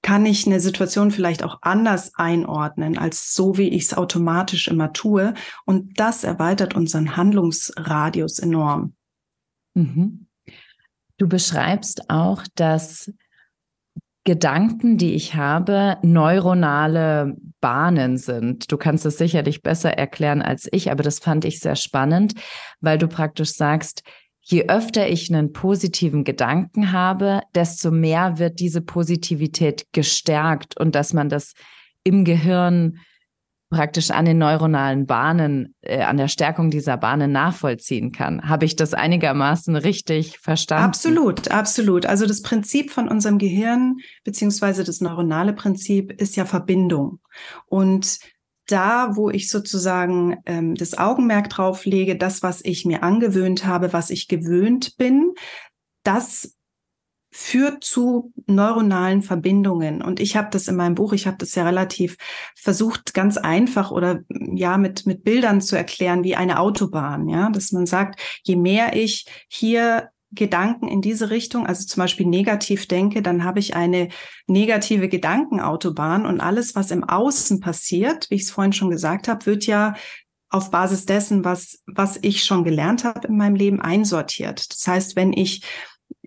Kann 0.04 0.26
ich 0.26 0.46
eine 0.46 0.60
Situation 0.60 1.12
vielleicht 1.12 1.44
auch 1.44 1.60
anders 1.62 2.13
einordnen, 2.16 2.98
als 2.98 3.34
so, 3.34 3.58
wie 3.58 3.70
ich 3.70 3.86
es 3.86 3.94
automatisch 3.94 4.68
immer 4.68 4.94
tue? 4.94 5.34
Und 5.66 6.00
das 6.00 6.24
erweitert 6.24 6.76
unseren 6.76 7.16
Handlungsradius 7.18 8.38
enorm. 8.38 8.94
Mhm. 9.74 10.28
Du 11.18 11.28
beschreibst 11.28 12.10
auch, 12.10 12.44
dass 12.56 13.12
Gedanken, 14.26 14.98
die 14.98 15.16
ich 15.16 15.36
habe, 15.36 15.98
neuronale 16.02 17.36
Bahnen 17.60 18.18
sind. 18.18 18.72
Du 18.72 18.78
kannst 18.78 19.06
es 19.06 19.18
sicherlich 19.18 19.62
besser 19.62 19.98
erklären 19.98 20.42
als 20.42 20.68
ich, 20.72 20.92
aber 20.92 21.04
das 21.04 21.20
fand 21.20 21.44
ich 21.44 21.60
sehr 21.60 21.76
spannend, 21.76 22.34
weil 22.80 22.98
du 22.98 23.08
praktisch 23.08 23.52
sagst, 23.52 24.04
je 24.43 24.67
öfter 24.67 25.08
ich 25.08 25.34
einen 25.34 25.53
positiven 25.53 26.23
Gedanken 26.23 26.91
habe, 26.91 27.41
desto 27.56 27.91
mehr 27.91 28.38
wird 28.39 28.60
diese 28.60 28.82
Positivität 28.82 29.86
gestärkt 29.93 30.77
und 30.79 30.95
dass 30.95 31.13
man 31.13 31.29
das 31.29 31.53
im 32.03 32.25
Gehirn 32.25 32.99
praktisch 33.69 34.12
an 34.12 34.25
den 34.25 34.38
neuronalen 34.38 35.08
Bahnen, 35.08 35.73
äh, 35.82 36.01
an 36.01 36.17
der 36.17 36.27
Stärkung 36.27 36.69
dieser 36.69 36.95
Bahnen 36.95 37.32
nachvollziehen 37.32 38.12
kann. 38.12 38.47
Habe 38.47 38.65
ich 38.65 38.75
das 38.75 38.93
einigermaßen 38.93 39.75
richtig 39.75 40.38
verstanden? 40.38 40.86
Absolut, 40.86 41.49
absolut. 41.49 42.06
Also 42.06 42.27
das 42.27 42.43
Prinzip 42.43 42.91
von 42.91 43.08
unserem 43.08 43.39
Gehirn 43.39 43.95
beziehungsweise 44.23 44.84
das 44.84 45.01
neuronale 45.01 45.53
Prinzip 45.53 46.12
ist 46.21 46.36
ja 46.36 46.45
Verbindung. 46.45 47.19
Und 47.65 48.19
da, 48.67 49.15
wo 49.15 49.30
ich 49.30 49.49
sozusagen 49.49 50.38
ähm, 50.45 50.76
das 50.76 50.97
Augenmerk 50.97 51.49
drauf 51.49 51.86
lege, 51.86 52.17
das, 52.17 52.43
was 52.43 52.63
ich 52.63 52.86
mir 52.86 53.04
angewöhnt 53.04 53.65
habe, 53.65 53.93
was 53.93 54.10
ich 54.10 54.28
gewöhnt 54.28 54.97
bin, 54.97 55.34
das 56.04 56.56
führt 57.36 57.84
zu 57.84 58.32
neuronalen 58.45 59.23
Verbindungen. 59.23 60.04
Und 60.04 60.19
ich 60.19 60.38
habe 60.38 60.49
das 60.52 60.67
in 60.67 60.76
meinem 60.76 60.93
Buch, 60.93 61.13
ich 61.13 61.26
habe 61.26 61.38
das 61.38 61.56
ja 61.56 61.65
relativ 61.65 62.15
versucht, 62.56 63.15
ganz 63.15 63.38
einfach 63.38 63.89
oder 63.89 64.19
ja 64.30 64.78
mit, 64.78 65.08
mit 65.08 65.23
Bildern 65.23 65.60
zu 65.60 65.76
erklären, 65.76 66.23
wie 66.23 66.36
eine 66.36 66.60
Autobahn, 66.60 67.28
ja, 67.28 67.49
dass 67.49 67.71
man 67.71 67.88
sagt, 67.88 68.21
je 68.43 68.56
mehr 68.56 68.95
ich 68.95 69.26
hier 69.47 70.10
Gedanken 70.36 70.88
in 70.88 71.02
diese 71.02 71.30
Richtung, 71.30 71.65
also 71.65 71.86
zum 71.86 72.02
Beispiel 72.02 72.26
negativ 72.26 72.88
denke, 72.88 73.22
dann 73.22 73.43
habe 73.43 73.60
ich 73.60 73.76
eine 73.76 74.10
negative 74.48 75.10
Gedankenautobahn 75.10 76.26
und 76.26 76.41
alles, 76.41 76.76
was 76.76 76.91
im 76.91 77.04
Außen 77.04 77.60
passiert, 77.60 78.30
wie 78.30 78.36
ich 78.36 78.43
es 78.43 78.52
vorhin 78.52 78.74
schon 78.74 78.89
gesagt 78.89 79.28
habe, 79.28 79.46
wird 79.46 79.65
ja 79.65 79.96
auf 80.50 80.69
Basis 80.69 81.06
dessen, 81.06 81.43
was, 81.43 81.82
was 81.88 82.19
ich 82.22 82.43
schon 82.43 82.63
gelernt 82.63 83.04
habe 83.04 83.28
in 83.28 83.38
meinem 83.38 83.56
Leben, 83.56 83.82
einsortiert. 83.82 84.72
Das 84.72 84.88
heißt, 84.88 85.15
wenn 85.15 85.34
ich 85.34 85.63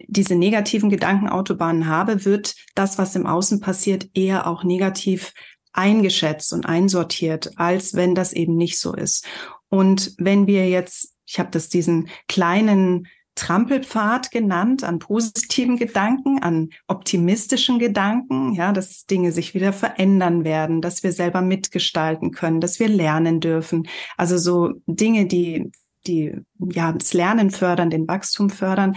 diese 0.09 0.35
negativen 0.35 0.90
Gedankenautobahnen 0.90 1.87
habe, 1.87 2.25
wird 2.25 2.55
das, 2.75 2.99
was 2.99 3.14
im 3.14 3.27
Außen 3.27 3.61
passiert, 3.61 4.09
eher 4.14 4.47
auch 4.47 4.64
negativ 4.64 5.33
eingeschätzt 5.73 6.53
und 6.53 6.66
einsortiert, 6.66 7.53
als 7.57 7.95
wenn 7.95 8.14
das 8.14 8.33
eben 8.33 8.57
nicht 8.57 8.79
so 8.79 8.95
ist. 8.95 9.27
Und 9.69 10.14
wenn 10.19 10.47
wir 10.47 10.69
jetzt, 10.69 11.14
ich 11.27 11.38
habe 11.38 11.51
das 11.51 11.69
diesen 11.69 12.09
kleinen 12.29 13.07
Trampelpfad 13.37 14.31
genannt 14.31 14.83
an 14.83 14.99
positiven 14.99 15.77
Gedanken, 15.77 16.42
an 16.42 16.70
optimistischen 16.88 17.79
Gedanken, 17.79 18.55
ja, 18.55 18.72
dass 18.72 19.07
Dinge 19.07 19.31
sich 19.31 19.55
wieder 19.55 19.72
verändern 19.72 20.42
werden, 20.42 20.81
dass 20.81 21.03
wir 21.03 21.12
selber 21.12 21.42
mitgestalten 21.42 22.33
können, 22.33 22.61
dass 22.61 22.81
wir 22.81 22.88
lernen 22.88 23.40
dürfen. 23.40 23.87
Also 24.16 24.38
so 24.38 24.72
Dinge, 24.87 25.27
die, 25.27 25.70
die, 26.07 26.35
ja, 26.59 26.92
das 26.92 27.12
Lernen 27.12 27.51
fördern, 27.51 27.90
den 27.90 28.09
Wachstum 28.09 28.51
fördern. 28.51 28.96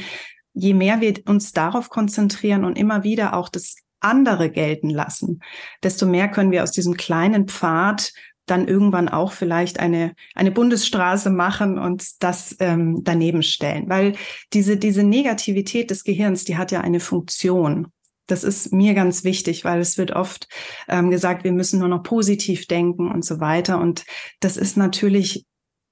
Je 0.53 0.73
mehr 0.73 1.01
wir 1.01 1.15
uns 1.27 1.51
darauf 1.51 1.89
konzentrieren 1.89 2.63
und 2.63 2.77
immer 2.77 3.03
wieder 3.03 3.35
auch 3.35 3.49
das 3.49 3.75
andere 3.99 4.49
gelten 4.49 4.89
lassen, 4.89 5.41
desto 5.83 6.05
mehr 6.05 6.29
können 6.29 6.51
wir 6.51 6.63
aus 6.63 6.71
diesem 6.71 6.95
kleinen 6.95 7.47
Pfad 7.47 8.13
dann 8.49 8.67
irgendwann 8.67 9.09
auch 9.09 9.31
vielleicht 9.31 9.79
eine, 9.79 10.13
eine 10.35 10.51
Bundesstraße 10.51 11.29
machen 11.29 11.77
und 11.77 12.23
das 12.23 12.55
ähm, 12.59 13.01
daneben 13.03 13.43
stellen. 13.43 13.89
Weil 13.89 14.15
diese, 14.53 14.77
diese 14.77 15.03
Negativität 15.03 15.91
des 15.91 16.03
Gehirns, 16.03 16.45
die 16.45 16.57
hat 16.57 16.71
ja 16.71 16.81
eine 16.81 16.99
Funktion. 16.99 17.87
Das 18.27 18.43
ist 18.43 18.71
mir 18.71 18.93
ganz 18.93 19.23
wichtig, 19.23 19.65
weil 19.65 19.79
es 19.79 19.97
wird 19.97 20.11
oft 20.11 20.47
ähm, 20.87 21.09
gesagt, 21.09 21.43
wir 21.43 21.51
müssen 21.51 21.79
nur 21.79 21.87
noch 21.87 22.03
positiv 22.03 22.67
denken 22.67 23.09
und 23.11 23.25
so 23.25 23.39
weiter. 23.39 23.79
Und 23.79 24.05
das 24.39 24.55
ist 24.55 24.77
natürlich 24.77 25.45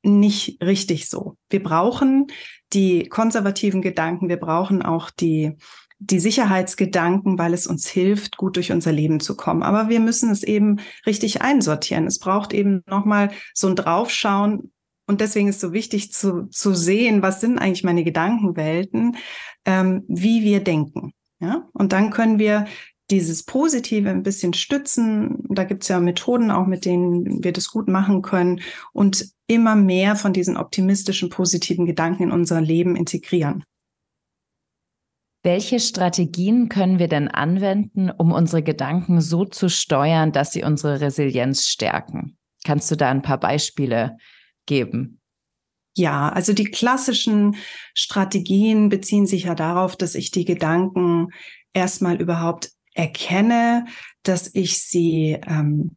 nicht 0.03 0.61
richtig 0.61 1.09
so. 1.09 1.35
Wir 1.49 1.63
brauchen 1.63 2.27
die 2.73 3.07
konservativen 3.07 3.81
Gedanken, 3.81 4.29
wir 4.29 4.37
brauchen 4.37 4.81
auch 4.81 5.09
die 5.09 5.53
die 5.99 6.19
Sicherheitsgedanken, 6.19 7.39
weil 7.39 7.53
es 7.53 7.67
uns 7.67 7.87
hilft, 7.87 8.37
gut 8.37 8.55
durch 8.55 8.71
unser 8.71 8.91
Leben 8.91 9.19
zu 9.19 9.35
kommen. 9.35 9.63
Aber 9.63 9.89
wir 9.89 9.99
müssen 9.99 10.29
es 10.29 10.43
eben 10.43 10.79
richtig 11.05 11.41
einsortieren. 11.41 12.05
Es 12.05 12.19
braucht 12.19 12.53
eben 12.53 12.83
nochmal 12.87 13.31
so 13.53 13.67
ein 13.67 13.75
Draufschauen. 13.75 14.71
Und 15.07 15.21
deswegen 15.21 15.47
ist 15.47 15.59
so 15.59 15.73
wichtig 15.73 16.11
zu, 16.11 16.47
zu 16.49 16.73
sehen, 16.73 17.21
was 17.21 17.41
sind 17.41 17.57
eigentlich 17.57 17.83
meine 17.83 18.03
Gedankenwelten, 18.03 19.17
ähm, 19.65 20.03
wie 20.07 20.43
wir 20.43 20.63
denken. 20.63 21.13
Ja, 21.39 21.67
und 21.73 21.93
dann 21.93 22.09
können 22.09 22.39
wir 22.39 22.65
dieses 23.09 23.43
Positive 23.43 24.09
ein 24.09 24.23
bisschen 24.23 24.53
stützen. 24.53 25.43
Da 25.49 25.63
gibt's 25.63 25.87
ja 25.87 25.99
Methoden 25.99 26.51
auch, 26.51 26.67
mit 26.67 26.85
denen 26.85 27.43
wir 27.43 27.53
das 27.53 27.69
gut 27.69 27.87
machen 27.87 28.21
können 28.21 28.61
und 28.91 29.29
immer 29.47 29.75
mehr 29.75 30.15
von 30.15 30.33
diesen 30.33 30.57
optimistischen, 30.57 31.29
positiven 31.29 31.85
Gedanken 31.85 32.23
in 32.23 32.31
unser 32.31 32.59
Leben 32.59 32.95
integrieren. 32.95 33.63
Welche 35.43 35.79
Strategien 35.79 36.67
können 36.67 36.99
wir 36.99 37.07
denn 37.07 37.27
anwenden, 37.27 38.09
um 38.09 38.31
unsere 38.31 38.63
Gedanken 38.63 39.21
so 39.21 39.45
zu 39.45 39.69
steuern, 39.69 40.31
dass 40.31 40.51
sie 40.51 40.63
unsere 40.63 40.99
Resilienz 40.99 41.67
stärken? 41.67 42.37
Kannst 42.65 42.91
du 42.91 42.95
da 42.95 43.09
ein 43.09 43.21
paar 43.21 43.39
Beispiele 43.39 44.17
geben? 44.65 45.21
Ja, 45.95 46.29
also 46.29 46.53
die 46.53 46.65
klassischen 46.65 47.55
Strategien 47.93 48.89
beziehen 48.89 49.25
sich 49.25 49.45
ja 49.45 49.55
darauf, 49.55 49.95
dass 49.95 50.15
ich 50.15 50.31
die 50.31 50.45
Gedanken 50.45 51.29
erstmal 51.73 52.21
überhaupt 52.21 52.71
erkenne, 52.93 53.85
dass 54.23 54.53
ich 54.53 54.79
sie 54.79 55.39
ähm, 55.47 55.95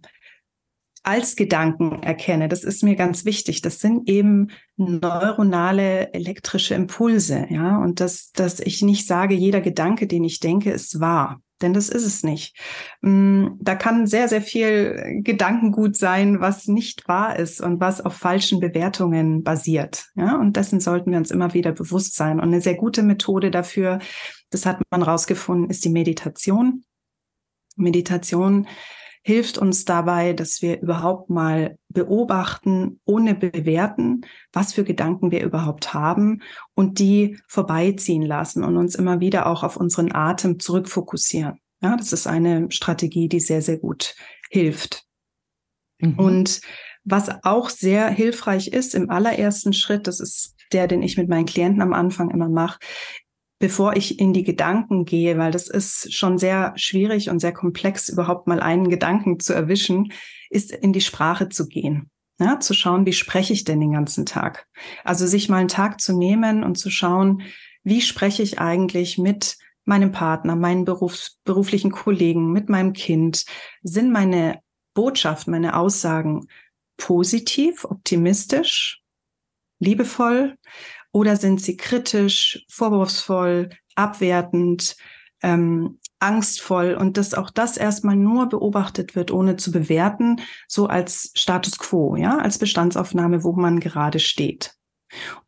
als 1.02 1.34
Gedanken 1.36 2.02
erkenne. 2.02 2.48
Das 2.48 2.62
ist 2.62 2.82
mir 2.82 2.94
ganz 2.94 3.24
wichtig. 3.24 3.62
Das 3.62 3.80
sind 3.80 4.08
eben 4.08 4.48
neuronale 4.76 6.12
elektrische 6.12 6.74
Impulse, 6.74 7.46
ja. 7.48 7.78
Und 7.78 8.00
dass, 8.00 8.32
dass 8.32 8.60
ich 8.60 8.82
nicht 8.82 9.06
sage, 9.06 9.34
jeder 9.34 9.60
Gedanke, 9.60 10.06
den 10.06 10.24
ich 10.24 10.40
denke, 10.40 10.70
ist 10.70 11.00
wahr. 11.00 11.40
Denn 11.62 11.74
das 11.74 11.90
ist 11.90 12.06
es 12.06 12.22
nicht. 12.22 12.56
Mm, 13.02 13.48
da 13.60 13.74
kann 13.74 14.06
sehr, 14.06 14.28
sehr 14.28 14.40
viel 14.40 15.20
Gedankengut 15.22 15.96
sein, 15.96 16.40
was 16.40 16.68
nicht 16.68 17.06
wahr 17.06 17.38
ist 17.38 17.60
und 17.60 17.80
was 17.80 18.00
auf 18.00 18.14
falschen 18.14 18.60
Bewertungen 18.60 19.42
basiert. 19.42 20.06
Ja, 20.14 20.36
und 20.36 20.56
dessen 20.56 20.80
sollten 20.80 21.10
wir 21.10 21.18
uns 21.18 21.30
immer 21.30 21.52
wieder 21.52 21.72
bewusst 21.72 22.14
sein. 22.14 22.40
Und 22.40 22.48
eine 22.48 22.60
sehr 22.60 22.76
gute 22.76 23.02
Methode 23.02 23.50
dafür, 23.50 23.98
das 24.50 24.64
hat 24.64 24.80
man 24.90 25.02
rausgefunden, 25.02 25.68
ist 25.68 25.84
die 25.84 25.90
Meditation. 25.90 26.84
Meditation 27.76 28.66
hilft 29.22 29.58
uns 29.58 29.84
dabei, 29.84 30.32
dass 30.32 30.62
wir 30.62 30.80
überhaupt 30.80 31.28
mal 31.28 31.76
beobachten, 31.88 33.00
ohne 33.04 33.34
bewerten, 33.34 34.22
was 34.52 34.72
für 34.72 34.84
Gedanken 34.84 35.30
wir 35.30 35.42
überhaupt 35.42 35.92
haben 35.92 36.42
und 36.74 36.98
die 36.98 37.38
vorbeiziehen 37.46 38.22
lassen 38.22 38.64
und 38.64 38.76
uns 38.76 38.94
immer 38.94 39.20
wieder 39.20 39.46
auch 39.46 39.62
auf 39.62 39.76
unseren 39.76 40.12
Atem 40.12 40.58
zurückfokussieren. 40.58 41.60
Ja, 41.82 41.96
das 41.96 42.12
ist 42.12 42.26
eine 42.26 42.70
Strategie, 42.70 43.28
die 43.28 43.40
sehr, 43.40 43.62
sehr 43.62 43.78
gut 43.78 44.14
hilft. 44.50 45.04
Mhm. 45.98 46.18
Und 46.18 46.60
was 47.04 47.30
auch 47.44 47.70
sehr 47.70 48.08
hilfreich 48.08 48.68
ist 48.68 48.94
im 48.94 49.10
allerersten 49.10 49.72
Schritt, 49.72 50.06
das 50.06 50.20
ist 50.20 50.54
der, 50.72 50.86
den 50.86 51.02
ich 51.02 51.16
mit 51.16 51.28
meinen 51.28 51.46
Klienten 51.46 51.82
am 51.82 51.92
Anfang 51.92 52.30
immer 52.30 52.48
mache, 52.48 52.78
bevor 53.60 53.94
ich 53.94 54.18
in 54.18 54.32
die 54.32 54.42
Gedanken 54.42 55.04
gehe, 55.04 55.38
weil 55.38 55.52
das 55.52 55.68
ist 55.68 56.12
schon 56.12 56.38
sehr 56.38 56.72
schwierig 56.76 57.28
und 57.28 57.38
sehr 57.38 57.52
komplex, 57.52 58.08
überhaupt 58.08 58.48
mal 58.48 58.58
einen 58.58 58.88
Gedanken 58.88 59.38
zu 59.38 59.52
erwischen, 59.52 60.12
ist 60.48 60.72
in 60.72 60.92
die 60.92 61.02
Sprache 61.02 61.50
zu 61.50 61.68
gehen. 61.68 62.10
Ja, 62.40 62.58
zu 62.58 62.72
schauen, 62.72 63.04
wie 63.04 63.12
spreche 63.12 63.52
ich 63.52 63.64
denn 63.64 63.80
den 63.80 63.92
ganzen 63.92 64.24
Tag? 64.24 64.66
Also 65.04 65.26
sich 65.26 65.50
mal 65.50 65.58
einen 65.58 65.68
Tag 65.68 66.00
zu 66.00 66.16
nehmen 66.16 66.64
und 66.64 66.76
zu 66.76 66.90
schauen, 66.90 67.42
wie 67.84 68.00
spreche 68.00 68.42
ich 68.42 68.58
eigentlich 68.58 69.18
mit 69.18 69.58
meinem 69.84 70.10
Partner, 70.10 70.56
meinen 70.56 70.86
Berufs-, 70.86 71.38
beruflichen 71.44 71.90
Kollegen, 71.90 72.52
mit 72.52 72.70
meinem 72.70 72.94
Kind? 72.94 73.44
Sind 73.82 74.10
meine 74.10 74.60
Botschaften, 74.94 75.50
meine 75.50 75.76
Aussagen 75.76 76.46
positiv, 76.96 77.84
optimistisch, 77.84 79.02
liebevoll? 79.78 80.56
Oder 81.12 81.36
sind 81.36 81.60
sie 81.60 81.76
kritisch, 81.76 82.64
vorwurfsvoll, 82.68 83.70
abwertend, 83.94 84.96
ähm, 85.42 85.98
angstvoll 86.18 86.94
und 86.94 87.16
dass 87.16 87.34
auch 87.34 87.50
das 87.50 87.76
erstmal 87.76 88.16
nur 88.16 88.48
beobachtet 88.48 89.16
wird, 89.16 89.30
ohne 89.30 89.56
zu 89.56 89.72
bewerten, 89.72 90.40
so 90.68 90.86
als 90.86 91.32
Status 91.34 91.78
quo, 91.78 92.16
ja, 92.16 92.38
als 92.38 92.58
Bestandsaufnahme, 92.58 93.42
wo 93.42 93.52
man 93.52 93.80
gerade 93.80 94.18
steht. 94.18 94.74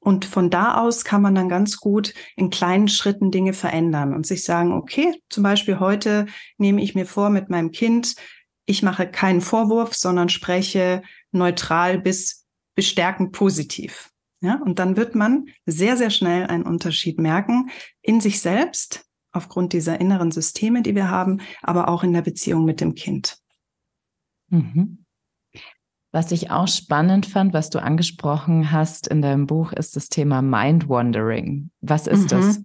Und 0.00 0.24
von 0.24 0.50
da 0.50 0.78
aus 0.78 1.04
kann 1.04 1.22
man 1.22 1.34
dann 1.34 1.48
ganz 1.48 1.76
gut 1.76 2.14
in 2.36 2.50
kleinen 2.50 2.88
Schritten 2.88 3.30
Dinge 3.30 3.52
verändern 3.52 4.12
und 4.12 4.26
sich 4.26 4.44
sagen, 4.44 4.72
okay, 4.72 5.14
zum 5.28 5.44
Beispiel 5.44 5.78
heute 5.78 6.26
nehme 6.58 6.82
ich 6.82 6.94
mir 6.94 7.06
vor 7.06 7.30
mit 7.30 7.48
meinem 7.48 7.70
Kind, 7.70 8.16
ich 8.64 8.82
mache 8.82 9.08
keinen 9.08 9.40
Vorwurf, 9.40 9.94
sondern 9.94 10.28
spreche 10.28 11.02
neutral 11.30 11.98
bis 11.98 12.46
bestärkend 12.74 13.32
positiv. 13.32 14.11
Ja, 14.42 14.60
und 14.60 14.80
dann 14.80 14.96
wird 14.96 15.14
man 15.14 15.46
sehr, 15.66 15.96
sehr 15.96 16.10
schnell 16.10 16.48
einen 16.48 16.64
Unterschied 16.64 17.20
merken 17.20 17.70
in 18.02 18.20
sich 18.20 18.40
selbst, 18.40 19.06
aufgrund 19.30 19.72
dieser 19.72 20.00
inneren 20.00 20.30
Systeme, 20.30 20.82
die 20.82 20.94
wir 20.94 21.08
haben, 21.08 21.40
aber 21.62 21.88
auch 21.88 22.02
in 22.02 22.12
der 22.12 22.22
Beziehung 22.22 22.64
mit 22.64 22.80
dem 22.80 22.94
Kind. 22.94 23.38
Mhm. 24.48 25.04
Was 26.10 26.32
ich 26.32 26.50
auch 26.50 26.68
spannend 26.68 27.24
fand, 27.24 27.54
was 27.54 27.70
du 27.70 27.80
angesprochen 27.80 28.72
hast 28.72 29.06
in 29.06 29.22
deinem 29.22 29.46
Buch, 29.46 29.72
ist 29.72 29.96
das 29.96 30.08
Thema 30.08 30.42
Mind 30.42 30.88
Wandering. 30.88 31.70
Was 31.80 32.06
ist 32.06 32.24
mhm. 32.24 32.28
das? 32.28 32.62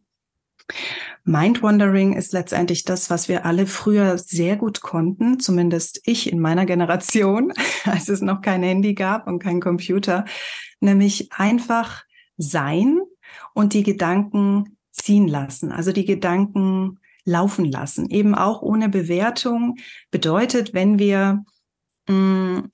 Mind-Wandering 1.24 2.14
ist 2.14 2.34
letztendlich 2.34 2.84
das, 2.84 3.10
was 3.10 3.28
wir 3.28 3.46
alle 3.46 3.68
früher 3.68 4.18
sehr 4.18 4.56
gut 4.56 4.82
konnten, 4.82 5.40
zumindest 5.40 6.02
ich 6.06 6.32
in 6.32 6.40
meiner 6.40 6.66
Generation, 6.66 7.54
als 7.86 8.10
es 8.10 8.22
noch 8.22 8.42
kein 8.42 8.64
Handy 8.64 8.94
gab 8.94 9.28
und 9.28 9.40
kein 9.40 9.60
Computer, 9.60 10.26
nämlich 10.80 11.32
einfach 11.32 12.04
sein 12.38 13.00
und 13.54 13.74
die 13.74 13.84
Gedanken 13.84 14.78
ziehen 14.92 15.28
lassen, 15.28 15.72
also 15.72 15.92
die 15.92 16.06
Gedanken 16.06 17.00
laufen 17.26 17.66
lassen, 17.66 18.10
eben 18.10 18.36
auch 18.36 18.62
ohne 18.62 18.90
Bewertung. 18.90 19.76
Bedeutet, 20.12 20.74
wenn 20.74 20.98
wir 20.98 21.44
mh, 22.08 22.16
mm, 22.16 22.72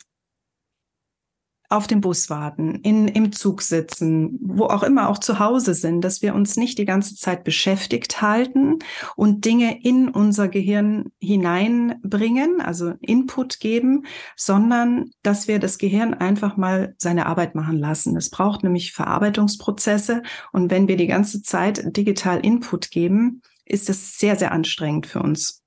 auf 1.73 1.87
dem 1.87 2.01
Bus 2.01 2.29
warten, 2.29 2.75
in, 2.83 3.07
im 3.07 3.31
Zug 3.31 3.63
sitzen, 3.63 4.39
wo 4.41 4.65
auch 4.65 4.83
immer, 4.83 5.09
auch 5.09 5.17
zu 5.17 5.39
Hause 5.39 5.73
sind, 5.73 6.01
dass 6.01 6.21
wir 6.21 6.35
uns 6.35 6.55
nicht 6.55 6.77
die 6.77 6.85
ganze 6.85 7.15
Zeit 7.15 7.43
beschäftigt 7.43 8.21
halten 8.21 8.79
und 9.15 9.43
Dinge 9.45 9.83
in 9.83 10.07
unser 10.09 10.47
Gehirn 10.47 11.11
hineinbringen, 11.19 12.61
also 12.61 12.93
Input 13.01 13.59
geben, 13.59 14.05
sondern 14.35 15.09
dass 15.23 15.47
wir 15.47 15.57
das 15.57 15.79
Gehirn 15.79 16.13
einfach 16.13 16.57
mal 16.57 16.93
seine 16.99 17.25
Arbeit 17.25 17.55
machen 17.55 17.79
lassen. 17.79 18.15
Es 18.15 18.29
braucht 18.29 18.63
nämlich 18.63 18.93
Verarbeitungsprozesse 18.93 20.21
und 20.51 20.69
wenn 20.69 20.87
wir 20.87 20.95
die 20.95 21.07
ganze 21.07 21.41
Zeit 21.41 21.83
digital 21.97 22.39
Input 22.39 22.91
geben, 22.91 23.41
ist 23.65 23.89
es 23.89 24.19
sehr, 24.19 24.35
sehr 24.35 24.51
anstrengend 24.51 25.07
für 25.07 25.21
uns. 25.21 25.63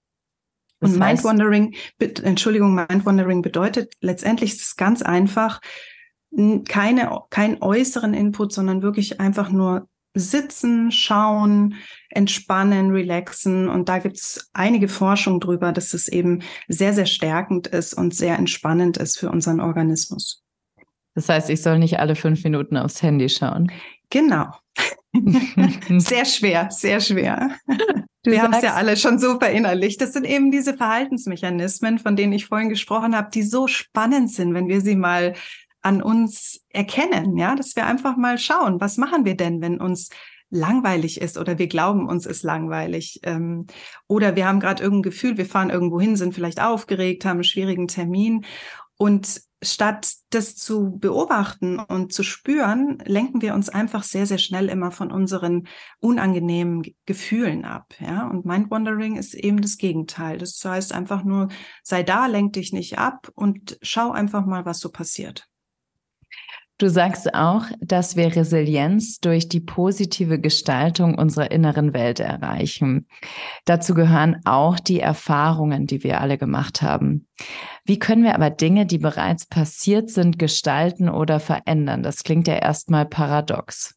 Das 0.78 0.92
und 0.92 0.98
Mindwandering, 0.98 1.74
Entschuldigung, 1.98 2.74
Mindwandering 2.74 3.42
bedeutet 3.42 3.94
letztendlich 4.00 4.52
ist 4.52 4.62
es 4.62 4.76
ganz 4.76 5.02
einfach, 5.02 5.60
keine, 6.68 7.20
keinen 7.30 7.62
äußeren 7.62 8.14
Input, 8.14 8.52
sondern 8.52 8.82
wirklich 8.82 9.20
einfach 9.20 9.50
nur 9.50 9.88
sitzen, 10.14 10.90
schauen, 10.90 11.74
entspannen, 12.10 12.90
relaxen. 12.90 13.68
Und 13.68 13.88
da 13.88 13.98
gibt's 13.98 14.50
einige 14.52 14.88
Forschung 14.88 15.40
drüber, 15.40 15.72
dass 15.72 15.94
es 15.94 16.08
eben 16.08 16.42
sehr, 16.68 16.94
sehr 16.94 17.06
stärkend 17.06 17.66
ist 17.66 17.94
und 17.94 18.14
sehr 18.14 18.36
entspannend 18.38 18.96
ist 18.96 19.18
für 19.18 19.30
unseren 19.30 19.60
Organismus. 19.60 20.42
Das 21.14 21.28
heißt, 21.28 21.50
ich 21.50 21.62
soll 21.62 21.78
nicht 21.78 21.98
alle 21.98 22.14
fünf 22.14 22.44
Minuten 22.44 22.76
aufs 22.76 23.02
Handy 23.02 23.28
schauen. 23.28 23.70
Genau. 24.10 24.46
sehr 25.98 26.26
schwer, 26.26 26.68
sehr 26.70 27.00
schwer. 27.00 27.56
Du 28.22 28.32
Wir 28.32 28.42
haben 28.42 28.52
es 28.52 28.62
ja 28.62 28.74
alle 28.74 28.96
schon 28.96 29.18
so 29.18 29.38
verinnerlicht. 29.38 30.00
Das 30.00 30.12
sind 30.12 30.26
eben 30.26 30.50
diese 30.50 30.74
Verhaltensmechanismen, 30.76 31.98
von 31.98 32.16
denen 32.16 32.32
ich 32.32 32.46
vorhin 32.46 32.68
gesprochen 32.68 33.16
habe, 33.16 33.30
die 33.32 33.42
so 33.42 33.66
spannend 33.66 34.30
sind, 34.30 34.52
wenn 34.52 34.68
wir 34.68 34.80
sie 34.80 34.96
mal 34.96 35.34
an 35.86 36.02
uns 36.02 36.60
erkennen, 36.70 37.36
ja, 37.36 37.54
dass 37.54 37.76
wir 37.76 37.86
einfach 37.86 38.16
mal 38.16 38.38
schauen, 38.38 38.80
was 38.80 38.96
machen 38.96 39.24
wir 39.24 39.36
denn, 39.36 39.60
wenn 39.60 39.80
uns 39.80 40.10
langweilig 40.50 41.20
ist 41.20 41.38
oder 41.38 41.58
wir 41.58 41.68
glauben, 41.68 42.08
uns 42.08 42.26
ist 42.26 42.42
langweilig. 42.42 43.20
Ähm, 43.22 43.66
oder 44.08 44.34
wir 44.34 44.48
haben 44.48 44.58
gerade 44.58 44.82
irgendein 44.82 45.10
Gefühl, 45.10 45.36
wir 45.36 45.46
fahren 45.46 45.70
irgendwo 45.70 46.00
hin, 46.00 46.16
sind 46.16 46.34
vielleicht 46.34 46.60
aufgeregt, 46.60 47.24
haben 47.24 47.36
einen 47.36 47.44
schwierigen 47.44 47.86
Termin. 47.86 48.44
Und 48.98 49.42
statt 49.62 50.12
das 50.30 50.56
zu 50.56 50.98
beobachten 50.98 51.78
und 51.78 52.12
zu 52.12 52.24
spüren, 52.24 52.98
lenken 53.04 53.40
wir 53.42 53.54
uns 53.54 53.68
einfach 53.68 54.02
sehr, 54.02 54.26
sehr 54.26 54.38
schnell 54.38 54.68
immer 54.68 54.90
von 54.90 55.12
unseren 55.12 55.68
unangenehmen 56.00 56.82
Gefühlen 57.04 57.64
ab. 57.64 57.94
Ja, 58.00 58.26
und 58.28 58.44
Mindwandering 58.44 59.16
ist 59.16 59.34
eben 59.34 59.60
das 59.60 59.78
Gegenteil. 59.78 60.38
Das 60.38 60.60
heißt 60.64 60.92
einfach 60.92 61.22
nur, 61.22 61.48
sei 61.84 62.02
da, 62.02 62.26
lenk 62.26 62.54
dich 62.54 62.72
nicht 62.72 62.98
ab 62.98 63.30
und 63.34 63.78
schau 63.82 64.10
einfach 64.10 64.46
mal, 64.46 64.64
was 64.64 64.80
so 64.80 64.90
passiert. 64.90 65.48
Du 66.78 66.90
sagst 66.90 67.32
auch, 67.34 67.64
dass 67.80 68.16
wir 68.16 68.36
Resilienz 68.36 69.18
durch 69.20 69.48
die 69.48 69.60
positive 69.60 70.38
Gestaltung 70.38 71.16
unserer 71.16 71.50
inneren 71.50 71.94
Welt 71.94 72.20
erreichen. 72.20 73.08
Dazu 73.64 73.94
gehören 73.94 74.42
auch 74.44 74.78
die 74.78 75.00
Erfahrungen, 75.00 75.86
die 75.86 76.04
wir 76.04 76.20
alle 76.20 76.36
gemacht 76.36 76.82
haben. 76.82 77.26
Wie 77.86 77.98
können 77.98 78.24
wir 78.24 78.34
aber 78.34 78.50
Dinge, 78.50 78.84
die 78.84 78.98
bereits 78.98 79.46
passiert 79.46 80.10
sind, 80.10 80.38
gestalten 80.38 81.08
oder 81.08 81.40
verändern? 81.40 82.02
Das 82.02 82.24
klingt 82.24 82.46
ja 82.46 82.56
erstmal 82.56 83.06
paradox. 83.06 83.94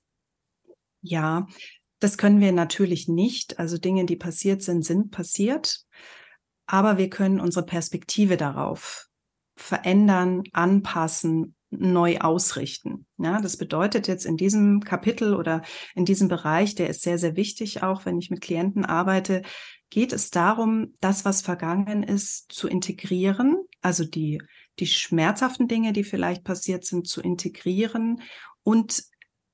Ja, 1.02 1.48
das 2.00 2.18
können 2.18 2.40
wir 2.40 2.54
natürlich 2.54 3.10
nicht. 3.10 3.60
Also 3.60 3.78
Dinge, 3.78 4.06
die 4.06 4.16
passiert 4.16 4.62
sind, 4.62 4.86
sind 4.86 5.12
passiert. 5.12 5.82
Aber 6.66 6.98
wir 6.98 7.10
können 7.10 7.42
unsere 7.42 7.66
Perspektive 7.66 8.38
darauf 8.38 9.08
verändern, 9.58 10.44
anpassen 10.54 11.56
neu 11.70 12.18
ausrichten. 12.20 13.06
Ja, 13.18 13.42
das 13.42 13.58
bedeutet 13.58 14.08
jetzt 14.08 14.26
in 14.26 14.38
diesem 14.38 14.82
Kapitel 14.82 15.36
oder 15.36 15.62
in 15.96 16.06
diesem 16.06 16.28
Bereich, 16.28 16.76
der 16.76 16.90
ist 16.90 17.02
sehr, 17.02 17.18
sehr 17.18 17.36
wichtig, 17.36 17.84
auch 17.84 18.06
wenn 18.06 18.18
ich 18.18 18.30
mit 18.30 18.42
Klienten 18.42 18.86
arbeite, 18.86 19.44
geht 19.90 20.14
es 20.14 20.30
darum, 20.30 20.94
das, 21.00 21.26
was 21.26 21.42
vergangen 21.42 22.04
ist, 22.04 22.52
zu 22.52 22.68
integrieren, 22.68 23.58
also 23.82 24.04
die, 24.04 24.42
die 24.80 24.88
schmerzhaften 24.88 25.68
Dinge, 25.68 25.94
die 25.94 26.04
vielleicht 26.04 26.44
passiert 26.44 26.86
sind, 26.86 27.08
zu 27.08 27.22
integrieren 27.22 28.22
und 28.64 29.04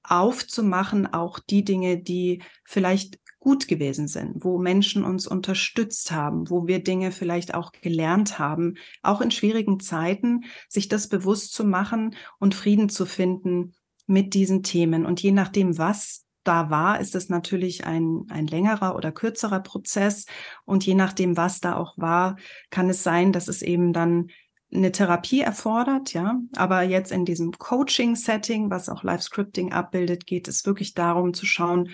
aufzumachen, 0.03 1.07
auch 1.07 1.39
die 1.39 1.63
Dinge, 1.63 2.01
die 2.01 2.43
vielleicht 2.63 3.19
gut 3.45 3.67
gewesen 3.67 4.07
sind, 4.07 4.43
wo 4.43 4.57
Menschen 4.57 5.03
uns 5.03 5.27
unterstützt 5.27 6.11
haben, 6.11 6.49
wo 6.49 6.65
wir 6.65 6.83
Dinge 6.83 7.11
vielleicht 7.11 7.53
auch 7.53 7.71
gelernt 7.71 8.39
haben, 8.39 8.73
auch 9.03 9.21
in 9.21 9.29
schwierigen 9.29 9.79
Zeiten, 9.79 10.45
sich 10.67 10.87
das 10.87 11.09
bewusst 11.09 11.53
zu 11.53 11.63
machen 11.63 12.15
und 12.39 12.55
Frieden 12.55 12.89
zu 12.89 13.05
finden 13.05 13.73
mit 14.07 14.33
diesen 14.33 14.63
Themen. 14.63 15.05
Und 15.05 15.21
je 15.21 15.31
nachdem, 15.31 15.77
was 15.77 16.25
da 16.43 16.71
war, 16.71 16.99
ist 16.99 17.13
es 17.13 17.29
natürlich 17.29 17.85
ein, 17.85 18.25
ein 18.29 18.47
längerer 18.47 18.95
oder 18.95 19.11
kürzerer 19.11 19.59
Prozess. 19.59 20.25
Und 20.65 20.83
je 20.83 20.95
nachdem, 20.95 21.37
was 21.37 21.61
da 21.61 21.75
auch 21.75 21.93
war, 21.99 22.37
kann 22.71 22.89
es 22.89 23.03
sein, 23.03 23.31
dass 23.31 23.47
es 23.47 23.61
eben 23.61 23.93
dann 23.93 24.31
eine 24.73 24.91
Therapie 24.91 25.41
erfordert, 25.41 26.13
ja. 26.13 26.41
Aber 26.55 26.81
jetzt 26.81 27.11
in 27.11 27.25
diesem 27.25 27.51
Coaching-Setting, 27.51 28.71
was 28.71 28.89
auch 28.89 29.03
Live-Scripting 29.03 29.71
abbildet, 29.71 30.25
geht 30.25 30.47
es 30.47 30.65
wirklich 30.65 30.95
darum 30.95 31.35
zu 31.35 31.45
schauen, 31.45 31.91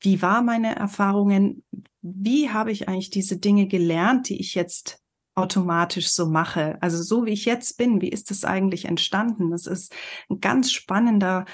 wie 0.00 0.22
war 0.22 0.42
meine 0.42 0.76
Erfahrungen? 0.76 1.64
Wie 2.02 2.50
habe 2.50 2.72
ich 2.72 2.88
eigentlich 2.88 3.10
diese 3.10 3.38
Dinge 3.38 3.66
gelernt, 3.66 4.28
die 4.28 4.40
ich 4.40 4.54
jetzt 4.54 5.00
automatisch 5.34 6.10
so 6.10 6.28
mache? 6.28 6.78
Also 6.80 7.02
so 7.02 7.26
wie 7.26 7.30
ich 7.30 7.44
jetzt 7.44 7.78
bin, 7.78 8.00
wie 8.00 8.08
ist 8.08 8.30
das 8.30 8.44
eigentlich 8.44 8.86
entstanden? 8.86 9.50
Das 9.50 9.66
ist 9.66 9.94
ein 10.28 10.40
ganz 10.40 10.72
spannender 10.72 11.44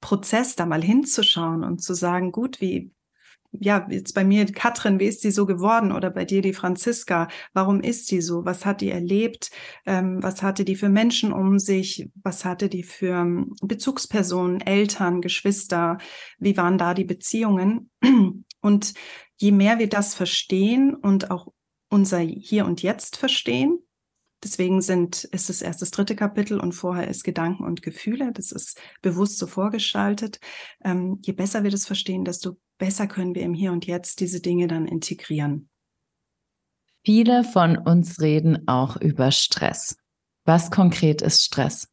Prozess, 0.00 0.56
da 0.56 0.66
mal 0.66 0.82
hinzuschauen 0.82 1.64
und 1.64 1.82
zu 1.82 1.94
sagen, 1.94 2.32
gut, 2.32 2.60
wie, 2.60 2.92
ja, 3.60 3.86
jetzt 3.90 4.14
bei 4.14 4.24
mir 4.24 4.46
Katrin, 4.46 5.00
wie 5.00 5.06
ist 5.06 5.22
sie 5.22 5.30
so 5.30 5.46
geworden? 5.46 5.92
Oder 5.92 6.10
bei 6.10 6.24
dir 6.24 6.42
die 6.42 6.52
Franziska, 6.52 7.28
warum 7.52 7.80
ist 7.80 8.06
sie 8.06 8.20
so? 8.20 8.44
Was 8.44 8.64
hat 8.66 8.80
die 8.80 8.90
erlebt? 8.90 9.50
Ähm, 9.84 10.22
was 10.22 10.42
hatte 10.42 10.64
die 10.64 10.76
für 10.76 10.88
Menschen 10.88 11.32
um 11.32 11.58
sich? 11.58 12.08
Was 12.22 12.44
hatte 12.44 12.68
die 12.68 12.82
für 12.82 13.20
ähm, 13.20 13.54
Bezugspersonen, 13.62 14.60
Eltern, 14.60 15.20
Geschwister? 15.20 15.98
Wie 16.38 16.56
waren 16.56 16.78
da 16.78 16.94
die 16.94 17.04
Beziehungen? 17.04 17.90
Und 18.60 18.94
je 19.36 19.52
mehr 19.52 19.78
wir 19.78 19.88
das 19.88 20.14
verstehen 20.14 20.94
und 20.94 21.30
auch 21.30 21.48
unser 21.88 22.18
Hier 22.18 22.66
und 22.66 22.82
Jetzt 22.82 23.16
verstehen, 23.16 23.78
Deswegen 24.46 24.80
sind, 24.80 25.24
ist 25.24 25.50
es 25.50 25.60
erst 25.60 25.82
das 25.82 25.90
dritte 25.90 26.14
Kapitel 26.14 26.60
und 26.60 26.70
vorher 26.70 27.08
ist 27.08 27.24
Gedanken 27.24 27.64
und 27.64 27.82
Gefühle. 27.82 28.30
Das 28.32 28.52
ist 28.52 28.80
bewusst 29.02 29.38
so 29.38 29.48
vorgestaltet. 29.48 30.38
Ähm, 30.84 31.18
je 31.24 31.32
besser 31.32 31.64
wir 31.64 31.72
das 31.72 31.84
verstehen, 31.84 32.24
desto 32.24 32.56
besser 32.78 33.08
können 33.08 33.34
wir 33.34 33.42
im 33.42 33.54
Hier 33.54 33.72
und 33.72 33.86
Jetzt 33.86 34.20
diese 34.20 34.40
Dinge 34.40 34.68
dann 34.68 34.86
integrieren. 34.86 35.68
Viele 37.04 37.42
von 37.42 37.76
uns 37.76 38.20
reden 38.20 38.68
auch 38.68 38.96
über 38.96 39.32
Stress. 39.32 39.96
Was 40.44 40.70
konkret 40.70 41.22
ist 41.22 41.42
Stress? 41.42 41.88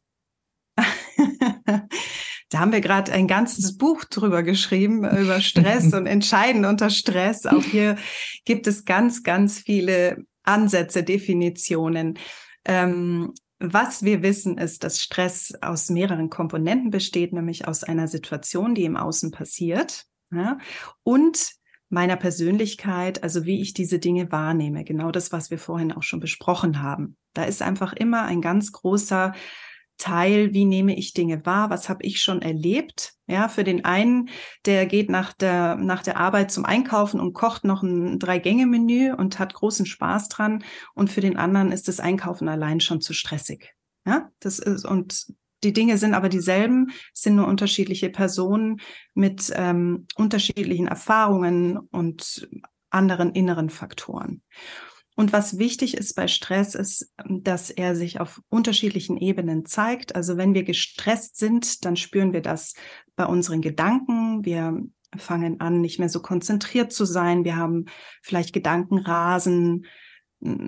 da 0.76 2.60
haben 2.60 2.70
wir 2.70 2.82
gerade 2.82 3.10
ein 3.10 3.26
ganzes 3.26 3.76
Buch 3.76 4.04
drüber 4.04 4.44
geschrieben, 4.44 4.98
über 5.04 5.40
Stress 5.40 5.92
und 5.92 6.06
Entscheiden 6.06 6.64
unter 6.66 6.90
Stress. 6.90 7.46
Auch 7.46 7.64
hier 7.64 7.96
gibt 8.44 8.68
es 8.68 8.84
ganz, 8.84 9.24
ganz 9.24 9.58
viele 9.58 10.24
Ansätze, 10.44 11.02
Definitionen. 11.02 12.18
Ähm, 12.64 13.34
was 13.58 14.02
wir 14.02 14.22
wissen, 14.22 14.58
ist, 14.58 14.84
dass 14.84 15.00
Stress 15.00 15.54
aus 15.60 15.88
mehreren 15.88 16.30
Komponenten 16.30 16.90
besteht, 16.90 17.32
nämlich 17.32 17.66
aus 17.66 17.84
einer 17.84 18.08
Situation, 18.08 18.74
die 18.74 18.84
im 18.84 18.96
Außen 18.96 19.30
passiert 19.30 20.04
ja, 20.32 20.58
und 21.02 21.52
meiner 21.88 22.16
Persönlichkeit, 22.16 23.22
also 23.22 23.44
wie 23.44 23.60
ich 23.60 23.72
diese 23.72 23.98
Dinge 23.98 24.32
wahrnehme. 24.32 24.84
Genau 24.84 25.10
das, 25.10 25.32
was 25.32 25.50
wir 25.50 25.58
vorhin 25.58 25.92
auch 25.92 26.02
schon 26.02 26.20
besprochen 26.20 26.82
haben. 26.82 27.16
Da 27.34 27.44
ist 27.44 27.62
einfach 27.62 27.92
immer 27.92 28.24
ein 28.24 28.40
ganz 28.40 28.72
großer 28.72 29.32
Teil, 29.96 30.52
wie 30.52 30.64
nehme 30.64 30.96
ich 30.96 31.12
Dinge 31.12 31.46
wahr, 31.46 31.70
was 31.70 31.88
habe 31.88 32.04
ich 32.04 32.20
schon 32.20 32.42
erlebt. 32.42 33.14
Ja, 33.26 33.48
für 33.48 33.64
den 33.64 33.84
einen, 33.84 34.28
der 34.66 34.86
geht 34.86 35.08
nach 35.08 35.32
der, 35.32 35.76
nach 35.76 36.02
der 36.02 36.18
Arbeit 36.18 36.50
zum 36.50 36.64
Einkaufen 36.64 37.20
und 37.20 37.32
kocht 37.32 37.64
noch 37.64 37.82
ein 37.82 38.18
Drei-Gänge-Menü 38.18 39.14
und 39.14 39.38
hat 39.38 39.54
großen 39.54 39.86
Spaß 39.86 40.28
dran. 40.28 40.64
Und 40.94 41.10
für 41.10 41.20
den 41.20 41.36
anderen 41.36 41.72
ist 41.72 41.88
das 41.88 42.00
Einkaufen 42.00 42.48
allein 42.48 42.80
schon 42.80 43.00
zu 43.00 43.12
stressig. 43.14 43.74
Ja, 44.06 44.30
das 44.40 44.58
ist, 44.58 44.84
und 44.84 45.26
die 45.62 45.72
Dinge 45.72 45.96
sind 45.96 46.12
aber 46.12 46.28
dieselben, 46.28 46.90
sind 47.14 47.36
nur 47.36 47.46
unterschiedliche 47.46 48.10
Personen 48.10 48.80
mit 49.14 49.50
ähm, 49.54 50.06
unterschiedlichen 50.14 50.86
Erfahrungen 50.86 51.78
und 51.78 52.48
anderen 52.90 53.32
inneren 53.32 53.70
Faktoren. 53.70 54.42
Und 55.16 55.32
was 55.32 55.58
wichtig 55.58 55.96
ist 55.96 56.14
bei 56.14 56.26
Stress, 56.26 56.74
ist, 56.74 57.12
dass 57.28 57.70
er 57.70 57.94
sich 57.94 58.20
auf 58.20 58.40
unterschiedlichen 58.48 59.16
Ebenen 59.16 59.64
zeigt. 59.64 60.16
Also 60.16 60.36
wenn 60.36 60.54
wir 60.54 60.64
gestresst 60.64 61.36
sind, 61.36 61.84
dann 61.84 61.96
spüren 61.96 62.32
wir 62.32 62.42
das 62.42 62.74
bei 63.14 63.26
unseren 63.26 63.60
Gedanken. 63.60 64.44
Wir 64.44 64.82
fangen 65.16 65.60
an, 65.60 65.80
nicht 65.80 66.00
mehr 66.00 66.08
so 66.08 66.20
konzentriert 66.20 66.92
zu 66.92 67.04
sein. 67.04 67.44
Wir 67.44 67.56
haben 67.56 67.86
vielleicht 68.22 68.52
Gedankenrasen. 68.52 69.86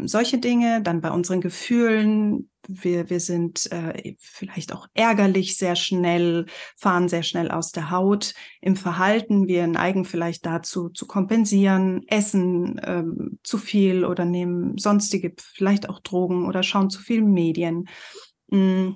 Solche 0.05 0.39
Dinge, 0.39 0.81
dann 0.83 1.03
bei 1.03 1.11
unseren 1.11 1.43
Gefühlen. 1.43 2.51
Wir, 2.67 3.11
wir 3.11 3.21
sind 3.21 3.71
äh, 3.71 4.17
vielleicht 4.19 4.73
auch 4.73 4.89
ärgerlich 4.95 5.57
sehr 5.57 5.77
schnell, 5.77 6.47
fahren 6.77 7.09
sehr 7.09 7.23
schnell 7.23 7.51
aus 7.51 7.73
der 7.73 7.91
Haut. 7.91 8.35
Im 8.63 8.75
Verhalten, 8.75 9.47
wir 9.47 9.67
neigen 9.67 10.05
vielleicht 10.05 10.47
dazu 10.47 10.89
zu 10.89 11.07
kompensieren, 11.07 12.03
essen 12.09 12.81
ähm, 12.85 13.39
zu 13.43 13.59
viel 13.59 14.05
oder 14.05 14.25
nehmen 14.25 14.79
sonstige, 14.79 15.35
vielleicht 15.39 15.89
auch 15.91 16.01
Drogen 16.01 16.47
oder 16.47 16.63
schauen 16.63 16.89
zu 16.91 17.01
viel 17.01 17.23
Medien. 17.23 17.89
Mm. 18.49 18.93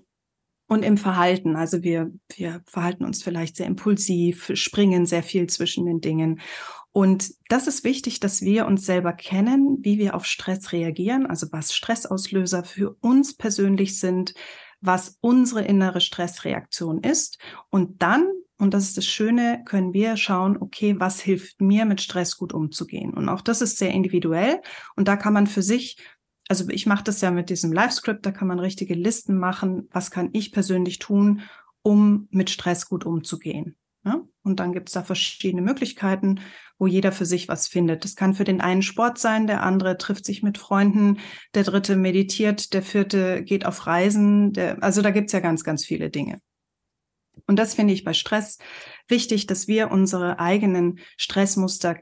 Und 0.66 0.84
im 0.84 0.96
Verhalten, 0.96 1.56
also 1.56 1.82
wir, 1.82 2.12
wir 2.36 2.62
verhalten 2.64 3.04
uns 3.04 3.24
vielleicht 3.24 3.56
sehr 3.56 3.66
impulsiv, 3.66 4.52
springen 4.54 5.04
sehr 5.04 5.24
viel 5.24 5.48
zwischen 5.48 5.84
den 5.84 6.00
Dingen. 6.00 6.40
Und 6.92 7.32
das 7.48 7.66
ist 7.66 7.84
wichtig, 7.84 8.18
dass 8.18 8.42
wir 8.42 8.66
uns 8.66 8.84
selber 8.84 9.12
kennen, 9.12 9.78
wie 9.82 9.98
wir 9.98 10.14
auf 10.14 10.26
Stress 10.26 10.72
reagieren, 10.72 11.26
also 11.26 11.46
was 11.52 11.72
Stressauslöser 11.72 12.64
für 12.64 12.96
uns 13.00 13.36
persönlich 13.36 13.98
sind, 13.98 14.34
was 14.80 15.18
unsere 15.20 15.62
innere 15.62 16.00
Stressreaktion 16.00 17.02
ist. 17.02 17.38
Und 17.68 18.02
dann, 18.02 18.28
und 18.58 18.74
das 18.74 18.84
ist 18.84 18.96
das 18.96 19.06
Schöne, 19.06 19.62
können 19.66 19.92
wir 19.92 20.16
schauen, 20.16 20.56
okay, 20.60 20.98
was 20.98 21.20
hilft 21.20 21.60
mir 21.60 21.84
mit 21.84 22.00
Stress 22.00 22.36
gut 22.36 22.52
umzugehen. 22.52 23.14
Und 23.14 23.28
auch 23.28 23.40
das 23.40 23.60
ist 23.60 23.78
sehr 23.78 23.92
individuell. 23.92 24.60
Und 24.96 25.06
da 25.06 25.16
kann 25.16 25.32
man 25.32 25.46
für 25.46 25.62
sich 25.62 25.96
also 26.50 26.68
ich 26.68 26.84
mache 26.84 27.04
das 27.04 27.20
ja 27.20 27.30
mit 27.30 27.48
diesem 27.48 27.72
Live-Script, 27.72 28.26
da 28.26 28.32
kann 28.32 28.48
man 28.48 28.58
richtige 28.58 28.94
Listen 28.94 29.38
machen, 29.38 29.88
was 29.92 30.10
kann 30.10 30.30
ich 30.32 30.50
persönlich 30.50 30.98
tun, 30.98 31.42
um 31.82 32.26
mit 32.32 32.50
Stress 32.50 32.88
gut 32.88 33.06
umzugehen. 33.06 33.76
Ja? 34.04 34.22
Und 34.42 34.58
dann 34.58 34.72
gibt 34.72 34.88
es 34.88 34.94
da 34.94 35.04
verschiedene 35.04 35.62
Möglichkeiten, 35.62 36.40
wo 36.80 36.86
jeder 36.86 37.12
für 37.12 37.26
sich 37.26 37.46
was 37.46 37.68
findet. 37.68 38.04
Das 38.04 38.16
kann 38.16 38.34
für 38.34 38.44
den 38.44 38.62
einen 38.62 38.82
Sport 38.82 39.18
sein, 39.18 39.46
der 39.46 39.62
andere 39.62 39.98
trifft 39.98 40.24
sich 40.24 40.42
mit 40.42 40.56
Freunden, 40.56 41.18
der 41.54 41.62
dritte 41.62 41.94
meditiert, 41.94 42.72
der 42.72 42.82
vierte 42.82 43.44
geht 43.44 43.66
auf 43.66 43.86
Reisen. 43.86 44.54
Der, 44.54 44.82
also 44.82 45.02
da 45.02 45.10
gibt 45.10 45.26
es 45.26 45.32
ja 45.32 45.40
ganz, 45.40 45.62
ganz 45.62 45.84
viele 45.84 46.08
Dinge. 46.08 46.40
Und 47.46 47.58
das 47.58 47.74
finde 47.74 47.92
ich 47.92 48.02
bei 48.02 48.14
Stress 48.14 48.58
wichtig, 49.08 49.46
dass 49.46 49.68
wir 49.68 49.90
unsere 49.90 50.38
eigenen 50.38 51.00
Stressmuster 51.18 51.98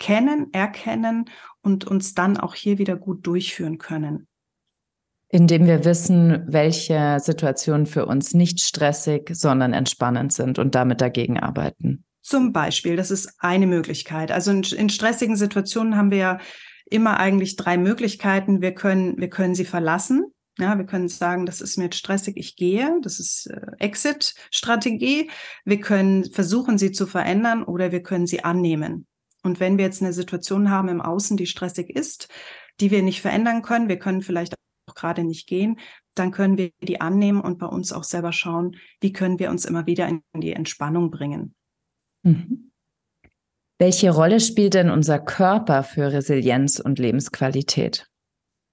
kennen, 0.00 0.52
erkennen 0.52 1.26
und 1.60 1.84
uns 1.84 2.14
dann 2.14 2.38
auch 2.38 2.54
hier 2.54 2.78
wieder 2.78 2.96
gut 2.96 3.26
durchführen 3.26 3.76
können. 3.76 4.26
Indem 5.28 5.66
wir 5.66 5.84
wissen, 5.84 6.44
welche 6.46 7.18
Situationen 7.20 7.84
für 7.84 8.06
uns 8.06 8.32
nicht 8.32 8.60
stressig, 8.60 9.28
sondern 9.32 9.74
entspannend 9.74 10.32
sind 10.32 10.58
und 10.58 10.74
damit 10.74 11.02
dagegen 11.02 11.38
arbeiten. 11.38 12.06
Zum 12.28 12.52
Beispiel, 12.52 12.94
das 12.94 13.10
ist 13.10 13.32
eine 13.38 13.66
Möglichkeit. 13.66 14.30
Also 14.30 14.50
in, 14.50 14.62
in 14.62 14.90
stressigen 14.90 15.34
Situationen 15.34 15.96
haben 15.96 16.10
wir 16.10 16.18
ja 16.18 16.38
immer 16.84 17.18
eigentlich 17.18 17.56
drei 17.56 17.78
Möglichkeiten. 17.78 18.60
Wir 18.60 18.74
können, 18.74 19.16
wir 19.16 19.30
können 19.30 19.54
sie 19.54 19.64
verlassen. 19.64 20.26
Ja, 20.58 20.76
wir 20.76 20.84
können 20.84 21.08
sagen, 21.08 21.46
das 21.46 21.62
ist 21.62 21.78
mir 21.78 21.84
jetzt 21.84 21.96
stressig, 21.96 22.36
ich 22.36 22.54
gehe. 22.56 23.00
Das 23.00 23.18
ist 23.18 23.46
äh, 23.46 23.70
Exit-Strategie. 23.78 25.30
Wir 25.64 25.80
können 25.80 26.30
versuchen, 26.30 26.76
sie 26.76 26.92
zu 26.92 27.06
verändern 27.06 27.62
oder 27.62 27.92
wir 27.92 28.02
können 28.02 28.26
sie 28.26 28.44
annehmen. 28.44 29.06
Und 29.42 29.58
wenn 29.58 29.78
wir 29.78 29.86
jetzt 29.86 30.02
eine 30.02 30.12
Situation 30.12 30.68
haben 30.68 30.90
im 30.90 31.00
Außen, 31.00 31.38
die 31.38 31.46
stressig 31.46 31.88
ist, 31.88 32.28
die 32.78 32.90
wir 32.90 33.02
nicht 33.02 33.22
verändern 33.22 33.62
können, 33.62 33.88
wir 33.88 33.98
können 33.98 34.20
vielleicht 34.20 34.52
auch 34.86 34.94
gerade 34.94 35.24
nicht 35.24 35.46
gehen, 35.46 35.78
dann 36.14 36.30
können 36.30 36.58
wir 36.58 36.72
die 36.82 37.00
annehmen 37.00 37.40
und 37.40 37.58
bei 37.58 37.66
uns 37.66 37.90
auch 37.90 38.04
selber 38.04 38.32
schauen, 38.32 38.76
wie 39.00 39.14
können 39.14 39.38
wir 39.38 39.48
uns 39.48 39.64
immer 39.64 39.86
wieder 39.86 40.06
in 40.06 40.20
die 40.34 40.52
Entspannung 40.52 41.10
bringen. 41.10 41.54
Mhm. 42.22 42.70
Welche 43.78 44.10
Rolle 44.10 44.40
spielt 44.40 44.74
denn 44.74 44.90
unser 44.90 45.20
Körper 45.20 45.84
für 45.84 46.12
Resilienz 46.12 46.80
und 46.80 46.98
Lebensqualität? 46.98 48.08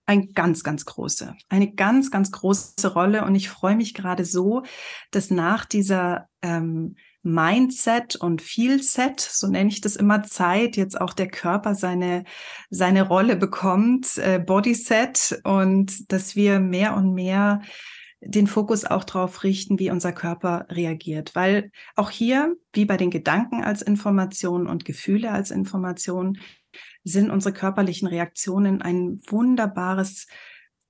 Eine 0.07 0.27
ganz, 0.27 0.63
ganz 0.63 0.85
große, 0.85 1.35
eine 1.49 1.73
ganz, 1.73 2.11
ganz 2.11 2.31
große 2.31 2.93
Rolle. 2.93 3.23
Und 3.23 3.35
ich 3.35 3.49
freue 3.49 3.75
mich 3.75 3.93
gerade 3.93 4.25
so, 4.25 4.63
dass 5.11 5.31
nach 5.31 5.65
dieser 5.65 6.27
ähm, 6.41 6.95
Mindset 7.25 8.15
und 8.15 8.43
Feelset, 8.43 9.19
so 9.19 9.47
nenne 9.47 9.69
ich 9.69 9.81
das 9.81 9.95
immer 9.95 10.21
Zeit, 10.21 10.77
jetzt 10.77 10.99
auch 11.01 11.13
der 11.13 11.27
Körper 11.27 11.73
seine, 11.73 12.23
seine 12.69 13.07
Rolle 13.07 13.35
bekommt, 13.35 14.17
äh, 14.19 14.39
Bodyset 14.39 15.41
und 15.43 16.11
dass 16.11 16.35
wir 16.35 16.59
mehr 16.59 16.95
und 16.95 17.13
mehr 17.13 17.61
den 18.25 18.47
Fokus 18.47 18.85
auch 18.85 19.03
darauf 19.03 19.43
richten, 19.43 19.79
wie 19.79 19.91
unser 19.91 20.11
Körper 20.11 20.65
reagiert. 20.69 21.35
Weil 21.35 21.71
auch 21.95 22.09
hier, 22.09 22.55
wie 22.73 22.85
bei 22.85 22.97
den 22.97 23.11
Gedanken 23.11 23.63
als 23.63 23.81
Information 23.81 24.67
und 24.67 24.85
Gefühle 24.85 25.31
als 25.31 25.51
Information, 25.51 26.39
sind 27.03 27.29
unsere 27.29 27.53
körperlichen 27.53 28.07
Reaktionen 28.07 28.81
ein 28.81 29.21
wunderbares 29.27 30.27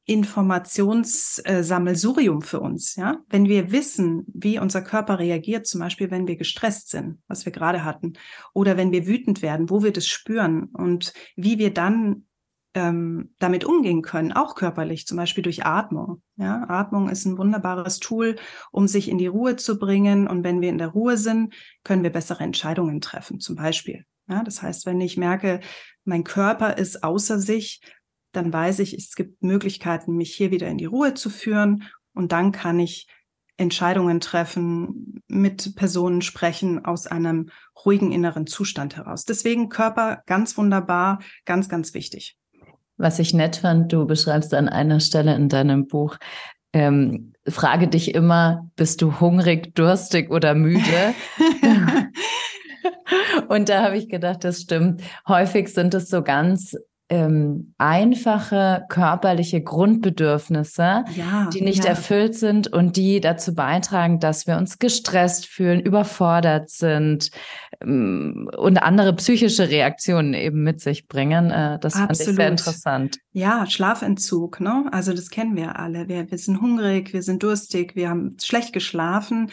Informationssammelsurium 0.06 2.42
für 2.42 2.60
uns. 2.60 2.96
Ja, 2.96 3.24
wenn 3.28 3.50
wir 3.50 3.72
wissen, 3.72 4.26
wie 4.28 4.60
unser 4.60 4.82
Körper 4.82 5.20
reagiert, 5.20 5.68
zum 5.68 5.82
Beispiel 5.82 6.12
wenn 6.12 6.28
wir 6.28 6.36
gestresst 6.36 6.90
sind, 6.90 7.20
was 7.28 7.46
wir 7.46 7.52
gerade 7.52 7.84
hatten, 7.84 8.14
oder 8.54 8.78
wenn 8.78 8.92
wir 8.92 9.08
wütend 9.08 9.42
werden, 9.42 9.70
wo 9.70 9.84
wir 9.84 9.92
das 9.92 10.08
spüren 10.08 10.66
und 10.66 11.14
wie 11.36 11.58
wir 11.58 11.74
dann 11.74 12.26
ähm, 12.76 13.34
damit 13.40 13.64
umgehen 13.64 14.02
können, 14.02 14.34
auch 14.34 14.54
körperlich, 14.54 15.08
zum 15.08 15.18
Beispiel 15.18 15.44
durch 15.44 15.66
Atmung. 15.66 16.22
Ja, 16.36 16.66
Atmung 16.68 17.10
ist 17.10 17.26
ein 17.26 17.38
wunderbares 17.38 18.00
Tool, 18.00 18.36
um 18.72 18.88
sich 18.88 19.10
in 19.10 19.18
die 19.18 19.28
Ruhe 19.28 19.56
zu 19.56 19.80
bringen. 19.80 20.28
Und 20.28 20.44
wenn 20.44 20.62
wir 20.62 20.70
in 20.70 20.78
der 20.78 20.90
Ruhe 20.90 21.18
sind, 21.18 21.56
können 21.84 22.04
wir 22.04 22.12
bessere 22.12 22.44
Entscheidungen 22.44 23.00
treffen, 23.00 23.40
zum 23.40 23.56
Beispiel. 23.56 24.06
Ja, 24.28 24.44
das 24.44 24.62
heißt, 24.62 24.86
wenn 24.86 25.00
ich 25.00 25.16
merke, 25.16 25.62
mein 26.04 26.26
Körper 26.26 26.78
ist 26.78 27.04
außer 27.04 27.40
sich, 27.40 27.82
dann 28.34 28.52
weiß 28.52 28.80
ich, 28.80 28.94
es 28.94 29.16
gibt 29.16 29.42
Möglichkeiten, 29.42 30.18
mich 30.18 30.36
hier 30.36 30.52
wieder 30.52 30.68
in 30.68 30.78
die 30.78 30.86
Ruhe 30.86 31.14
zu 31.14 31.30
führen 31.30 31.84
und 32.14 32.34
dann 32.34 32.52
kann 32.52 32.80
ich 32.80 33.08
Entscheidungen 33.58 34.20
treffen, 34.20 35.24
mit 35.28 35.76
Personen 35.78 36.22
sprechen 36.22 36.84
aus 36.84 37.08
einem 37.08 37.52
ruhigen 37.86 38.12
inneren 38.12 38.48
Zustand 38.48 38.98
heraus. 38.98 39.24
Deswegen 39.24 39.70
Körper 39.70 40.24
ganz 40.26 40.58
wunderbar, 40.58 41.20
ganz, 41.46 41.70
ganz 41.70 41.94
wichtig. 41.94 42.36
Was 42.98 43.20
ich 43.20 43.34
nett 43.34 43.58
fand, 43.58 43.92
du 43.92 44.06
beschreibst 44.06 44.54
an 44.54 44.70
einer 44.70 45.00
Stelle 45.00 45.36
in 45.36 45.50
deinem 45.50 45.88
Buch, 45.88 46.18
ähm, 46.74 47.34
frage 47.48 47.88
dich 47.88 48.14
immer, 48.14 48.70
bist 48.76 49.02
du 49.02 49.20
hungrig, 49.20 49.76
durstig 49.76 50.32
oder 50.32 50.56
müde? 50.56 51.14
Und 53.48 53.70
da 53.70 53.84
habe 53.84 53.98
ich 53.98 54.10
gedacht, 54.10 54.44
das 54.44 54.62
stimmt. 54.62 55.02
Häufig 55.28 55.70
sind 55.70 55.94
es 55.94 56.10
so 56.10 56.24
ganz 56.24 56.76
ähm, 57.10 57.76
einfache 57.78 58.86
körperliche 58.90 59.62
Grundbedürfnisse, 59.62 61.06
ja, 61.16 61.50
die 61.54 61.62
nicht 61.62 61.84
ja. 61.84 61.92
erfüllt 61.92 62.36
sind 62.36 62.68
und 62.68 62.98
die 62.98 63.22
dazu 63.22 63.54
beitragen, 63.54 64.20
dass 64.20 64.48
wir 64.48 64.58
uns 64.58 64.80
gestresst 64.80 65.46
fühlen, 65.46 65.80
überfordert 65.80 66.72
sind 66.72 67.30
ähm, 67.82 68.50
und 68.58 68.78
andere 68.78 69.16
psychische 69.16 69.70
Reaktionen 69.70 70.34
eben 70.34 70.64
mit 70.64 70.82
sich 70.82 71.08
bringen. 71.08 71.52
Äh, 71.52 71.78
das 71.80 71.94
Absolut. 71.94 72.08
fand 72.08 72.30
ich 72.30 72.36
sehr 72.36 72.48
interessant. 72.48 73.18
Ja, 73.34 73.68
Schlafentzug, 73.68 74.60
ne? 74.60 74.86
Also 74.92 75.14
das 75.14 75.30
kennen 75.30 75.56
wir 75.56 75.78
alle. 75.78 76.08
Wir, 76.08 76.32
wir 76.32 76.38
sind 76.40 76.60
hungrig, 76.60 77.14
wir 77.14 77.22
sind 77.22 77.44
durstig, 77.44 77.96
wir 77.96 78.10
haben 78.10 78.38
schlecht 78.42 78.74
geschlafen. 78.74 79.52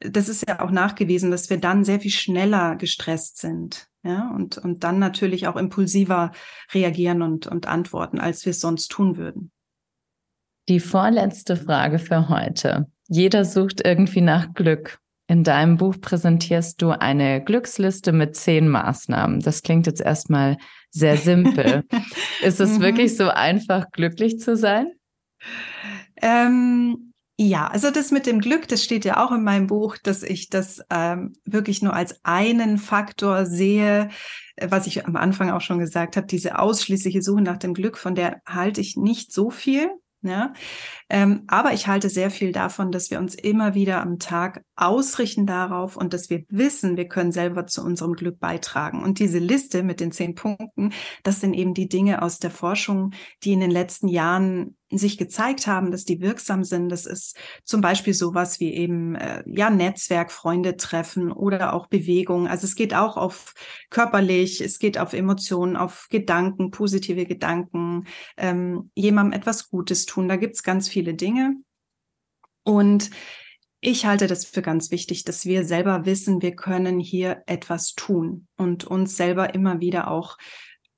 Das 0.00 0.28
ist 0.28 0.48
ja 0.48 0.60
auch 0.60 0.70
nachgewiesen, 0.70 1.30
dass 1.30 1.48
wir 1.48 1.58
dann 1.58 1.84
sehr 1.84 2.00
viel 2.00 2.10
schneller 2.10 2.76
gestresst 2.76 3.38
sind 3.38 3.87
ja, 4.02 4.30
und, 4.34 4.58
und 4.58 4.84
dann 4.84 4.98
natürlich 4.98 5.48
auch 5.48 5.56
impulsiver 5.56 6.32
reagieren 6.72 7.22
und, 7.22 7.46
und 7.46 7.66
antworten, 7.66 8.18
als 8.18 8.44
wir 8.44 8.50
es 8.50 8.60
sonst 8.60 8.88
tun 8.88 9.16
würden. 9.16 9.50
Die 10.68 10.80
vorletzte 10.80 11.56
Frage 11.56 11.98
für 11.98 12.28
heute. 12.28 12.86
Jeder 13.08 13.44
sucht 13.44 13.80
irgendwie 13.84 14.20
nach 14.20 14.52
Glück. 14.52 14.98
In 15.26 15.44
deinem 15.44 15.76
Buch 15.76 15.96
präsentierst 16.00 16.80
du 16.80 16.90
eine 16.90 17.42
Glücksliste 17.42 18.12
mit 18.12 18.36
zehn 18.36 18.68
Maßnahmen. 18.68 19.40
Das 19.40 19.62
klingt 19.62 19.86
jetzt 19.86 20.00
erstmal 20.00 20.56
sehr 20.90 21.16
simpel. 21.16 21.84
Ist 22.42 22.60
es 22.60 22.78
mhm. 22.78 22.82
wirklich 22.82 23.16
so 23.16 23.28
einfach, 23.28 23.90
glücklich 23.92 24.38
zu 24.38 24.56
sein? 24.56 24.92
Ähm, 26.20 27.07
ja, 27.40 27.68
also 27.68 27.92
das 27.92 28.10
mit 28.10 28.26
dem 28.26 28.40
Glück, 28.40 28.66
das 28.66 28.82
steht 28.82 29.04
ja 29.04 29.24
auch 29.24 29.30
in 29.30 29.44
meinem 29.44 29.68
Buch, 29.68 29.96
dass 29.96 30.24
ich 30.24 30.48
das 30.48 30.82
ähm, 30.90 31.34
wirklich 31.44 31.82
nur 31.82 31.94
als 31.94 32.18
einen 32.24 32.78
Faktor 32.78 33.46
sehe, 33.46 34.08
äh, 34.56 34.68
was 34.70 34.88
ich 34.88 35.06
am 35.06 35.14
Anfang 35.14 35.50
auch 35.50 35.60
schon 35.60 35.78
gesagt 35.78 36.16
habe, 36.16 36.26
diese 36.26 36.58
ausschließliche 36.58 37.22
Suche 37.22 37.42
nach 37.42 37.58
dem 37.58 37.74
Glück, 37.74 37.96
von 37.96 38.16
der 38.16 38.42
halte 38.44 38.80
ich 38.80 38.96
nicht 38.96 39.32
so 39.32 39.50
viel. 39.50 39.88
Ja, 40.22 40.52
ähm, 41.10 41.44
aber 41.46 41.72
ich 41.72 41.86
halte 41.86 42.08
sehr 42.10 42.30
viel 42.30 42.52
davon, 42.52 42.92
dass 42.92 43.10
wir 43.10 43.18
uns 43.18 43.34
immer 43.34 43.74
wieder 43.74 44.02
am 44.02 44.18
Tag 44.18 44.62
ausrichten 44.76 45.46
darauf 45.46 45.96
und 45.96 46.12
dass 46.12 46.30
wir 46.30 46.44
wissen, 46.48 46.96
wir 46.96 47.08
können 47.08 47.32
selber 47.32 47.66
zu 47.66 47.82
unserem 47.82 48.14
Glück 48.14 48.38
beitragen. 48.38 49.02
Und 49.02 49.18
diese 49.18 49.38
Liste 49.38 49.82
mit 49.82 50.00
den 50.00 50.12
zehn 50.12 50.34
Punkten, 50.34 50.92
das 51.22 51.40
sind 51.40 51.54
eben 51.54 51.74
die 51.74 51.88
Dinge 51.88 52.22
aus 52.22 52.38
der 52.38 52.50
Forschung, 52.50 53.12
die 53.42 53.52
in 53.52 53.60
den 53.60 53.70
letzten 53.70 54.08
Jahren 54.08 54.76
sich 54.90 55.18
gezeigt 55.18 55.66
haben, 55.66 55.90
dass 55.90 56.04
die 56.04 56.20
wirksam 56.20 56.64
sind. 56.64 56.88
Das 56.88 57.04
ist 57.04 57.36
zum 57.64 57.80
Beispiel 57.80 58.14
sowas 58.14 58.58
wie 58.58 58.72
eben 58.72 59.16
äh, 59.16 59.42
ja 59.46 59.68
Netzwerk, 59.68 60.32
Freunde 60.32 60.76
treffen 60.76 61.30
oder 61.30 61.74
auch 61.74 61.88
Bewegung. 61.88 62.48
Also 62.48 62.64
es 62.64 62.74
geht 62.74 62.94
auch 62.94 63.16
auf 63.18 63.52
körperlich, 63.90 64.62
es 64.62 64.78
geht 64.78 64.98
auf 64.98 65.12
Emotionen, 65.12 65.76
auf 65.76 66.06
Gedanken, 66.08 66.70
positive 66.70 67.26
Gedanken, 67.26 68.06
ähm, 68.38 68.90
jemandem 68.94 69.38
etwas 69.38 69.68
Gutes 69.68 70.06
tun. 70.06 70.28
Da 70.28 70.36
gibt's 70.36 70.62
ganz 70.62 70.88
viele 70.88 70.97
Dinge. 71.14 71.56
Und 72.64 73.10
ich 73.80 74.06
halte 74.06 74.26
das 74.26 74.44
für 74.44 74.62
ganz 74.62 74.90
wichtig, 74.90 75.24
dass 75.24 75.44
wir 75.44 75.64
selber 75.64 76.04
wissen, 76.04 76.42
wir 76.42 76.56
können 76.56 76.98
hier 76.98 77.42
etwas 77.46 77.94
tun 77.94 78.48
und 78.56 78.84
uns 78.84 79.16
selber 79.16 79.54
immer 79.54 79.80
wieder 79.80 80.10
auch 80.10 80.36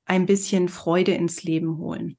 ein 0.07 0.27
bisschen 0.27 0.69
Freude 0.69 1.13
ins 1.13 1.43
Leben 1.43 1.77
holen. 1.79 2.17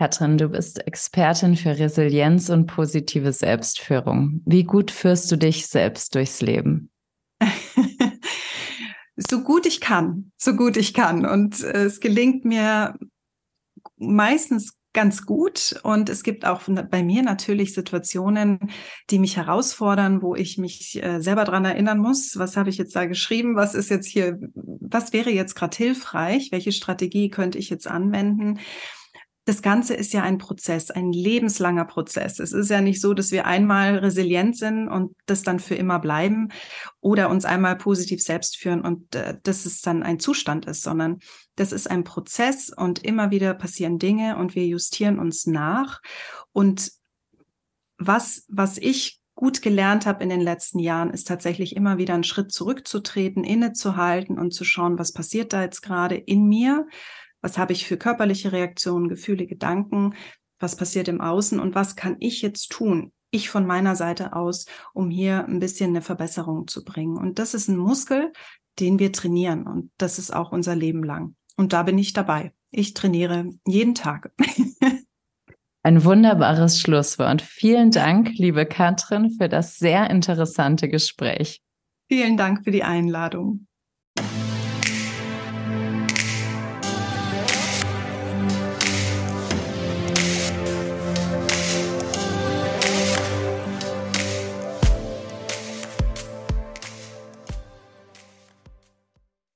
Katrin, 0.00 0.38
du 0.38 0.48
bist 0.48 0.86
Expertin 0.86 1.56
für 1.56 1.76
Resilienz 1.78 2.50
und 2.50 2.66
positive 2.66 3.32
Selbstführung. 3.32 4.42
Wie 4.46 4.62
gut 4.62 4.90
führst 4.90 5.30
du 5.32 5.36
dich 5.36 5.66
selbst 5.66 6.14
durchs 6.14 6.40
Leben? 6.40 6.90
so 9.16 9.42
gut 9.42 9.66
ich 9.66 9.80
kann, 9.80 10.30
so 10.36 10.54
gut 10.54 10.76
ich 10.76 10.94
kann. 10.94 11.26
Und 11.26 11.64
äh, 11.64 11.84
es 11.84 11.98
gelingt 11.98 12.44
mir 12.44 12.96
meistens 13.96 14.78
ganz 14.92 15.26
gut. 15.26 15.78
Und 15.82 16.08
es 16.08 16.22
gibt 16.22 16.44
auch 16.44 16.62
bei 16.90 17.02
mir 17.02 17.22
natürlich 17.22 17.74
Situationen, 17.74 18.58
die 19.10 19.18
mich 19.18 19.36
herausfordern, 19.36 20.22
wo 20.22 20.34
ich 20.34 20.58
mich 20.58 21.02
äh, 21.02 21.20
selber 21.20 21.44
dran 21.44 21.64
erinnern 21.64 21.98
muss. 21.98 22.34
Was 22.36 22.56
habe 22.56 22.70
ich 22.70 22.78
jetzt 22.78 22.96
da 22.96 23.06
geschrieben? 23.06 23.56
Was 23.56 23.74
ist 23.74 23.90
jetzt 23.90 24.06
hier, 24.06 24.38
was 24.54 25.12
wäre 25.12 25.30
jetzt 25.30 25.54
gerade 25.54 25.76
hilfreich? 25.76 26.48
Welche 26.52 26.72
Strategie 26.72 27.28
könnte 27.28 27.58
ich 27.58 27.70
jetzt 27.70 27.86
anwenden? 27.86 28.58
Das 29.48 29.62
Ganze 29.62 29.94
ist 29.94 30.12
ja 30.12 30.22
ein 30.22 30.36
Prozess, 30.36 30.90
ein 30.90 31.10
lebenslanger 31.10 31.86
Prozess. 31.86 32.38
Es 32.38 32.52
ist 32.52 32.68
ja 32.68 32.82
nicht 32.82 33.00
so, 33.00 33.14
dass 33.14 33.32
wir 33.32 33.46
einmal 33.46 33.96
resilient 33.96 34.58
sind 34.58 34.88
und 34.88 35.16
das 35.24 35.42
dann 35.42 35.58
für 35.58 35.74
immer 35.74 35.98
bleiben 36.00 36.48
oder 37.00 37.30
uns 37.30 37.46
einmal 37.46 37.78
positiv 37.78 38.22
selbst 38.22 38.58
führen 38.58 38.82
und 38.82 39.14
äh, 39.14 39.38
dass 39.42 39.64
es 39.64 39.80
dann 39.80 40.02
ein 40.02 40.18
Zustand 40.18 40.66
ist, 40.66 40.82
sondern 40.82 41.20
das 41.56 41.72
ist 41.72 41.90
ein 41.90 42.04
Prozess 42.04 42.70
und 42.76 43.02
immer 43.02 43.30
wieder 43.30 43.54
passieren 43.54 43.98
Dinge 43.98 44.36
und 44.36 44.54
wir 44.54 44.66
justieren 44.66 45.18
uns 45.18 45.46
nach. 45.46 46.02
Und 46.52 46.92
was, 47.96 48.44
was 48.48 48.76
ich 48.76 49.18
gut 49.34 49.62
gelernt 49.62 50.04
habe 50.04 50.22
in 50.22 50.28
den 50.28 50.42
letzten 50.42 50.78
Jahren, 50.78 51.08
ist 51.08 51.26
tatsächlich 51.26 51.74
immer 51.74 51.96
wieder 51.96 52.12
einen 52.12 52.24
Schritt 52.24 52.52
zurückzutreten, 52.52 53.44
innezuhalten 53.44 54.38
und 54.38 54.52
zu 54.52 54.64
schauen, 54.64 54.98
was 54.98 55.12
passiert 55.12 55.54
da 55.54 55.62
jetzt 55.62 55.80
gerade 55.80 56.16
in 56.16 56.46
mir, 56.48 56.86
was 57.40 57.58
habe 57.58 57.72
ich 57.72 57.86
für 57.86 57.96
körperliche 57.96 58.52
Reaktionen, 58.52 59.08
Gefühle, 59.08 59.46
Gedanken? 59.46 60.14
Was 60.58 60.76
passiert 60.76 61.08
im 61.08 61.20
Außen 61.20 61.60
und 61.60 61.74
was 61.74 61.96
kann 61.96 62.16
ich 62.18 62.42
jetzt 62.42 62.70
tun? 62.70 63.12
Ich 63.30 63.50
von 63.50 63.66
meiner 63.66 63.94
Seite 63.94 64.32
aus, 64.32 64.66
um 64.94 65.10
hier 65.10 65.44
ein 65.46 65.60
bisschen 65.60 65.90
eine 65.90 66.02
Verbesserung 66.02 66.66
zu 66.66 66.84
bringen. 66.84 67.16
Und 67.16 67.38
das 67.38 67.54
ist 67.54 67.68
ein 67.68 67.76
Muskel, 67.76 68.32
den 68.80 68.98
wir 68.98 69.12
trainieren. 69.12 69.66
Und 69.66 69.90
das 69.98 70.18
ist 70.18 70.34
auch 70.34 70.50
unser 70.50 70.74
Leben 70.74 71.04
lang. 71.04 71.36
Und 71.56 71.72
da 71.72 71.82
bin 71.82 71.98
ich 71.98 72.12
dabei. 72.12 72.52
Ich 72.70 72.94
trainiere 72.94 73.50
jeden 73.66 73.94
Tag. 73.94 74.32
Ein 75.82 76.04
wunderbares 76.04 76.80
Schlusswort. 76.80 77.40
Vielen 77.40 77.90
Dank, 77.90 78.32
liebe 78.36 78.66
Katrin, 78.66 79.30
für 79.30 79.48
das 79.48 79.76
sehr 79.76 80.10
interessante 80.10 80.88
Gespräch. 80.88 81.62
Vielen 82.08 82.36
Dank 82.36 82.64
für 82.64 82.72
die 82.72 82.82
Einladung. 82.82 83.66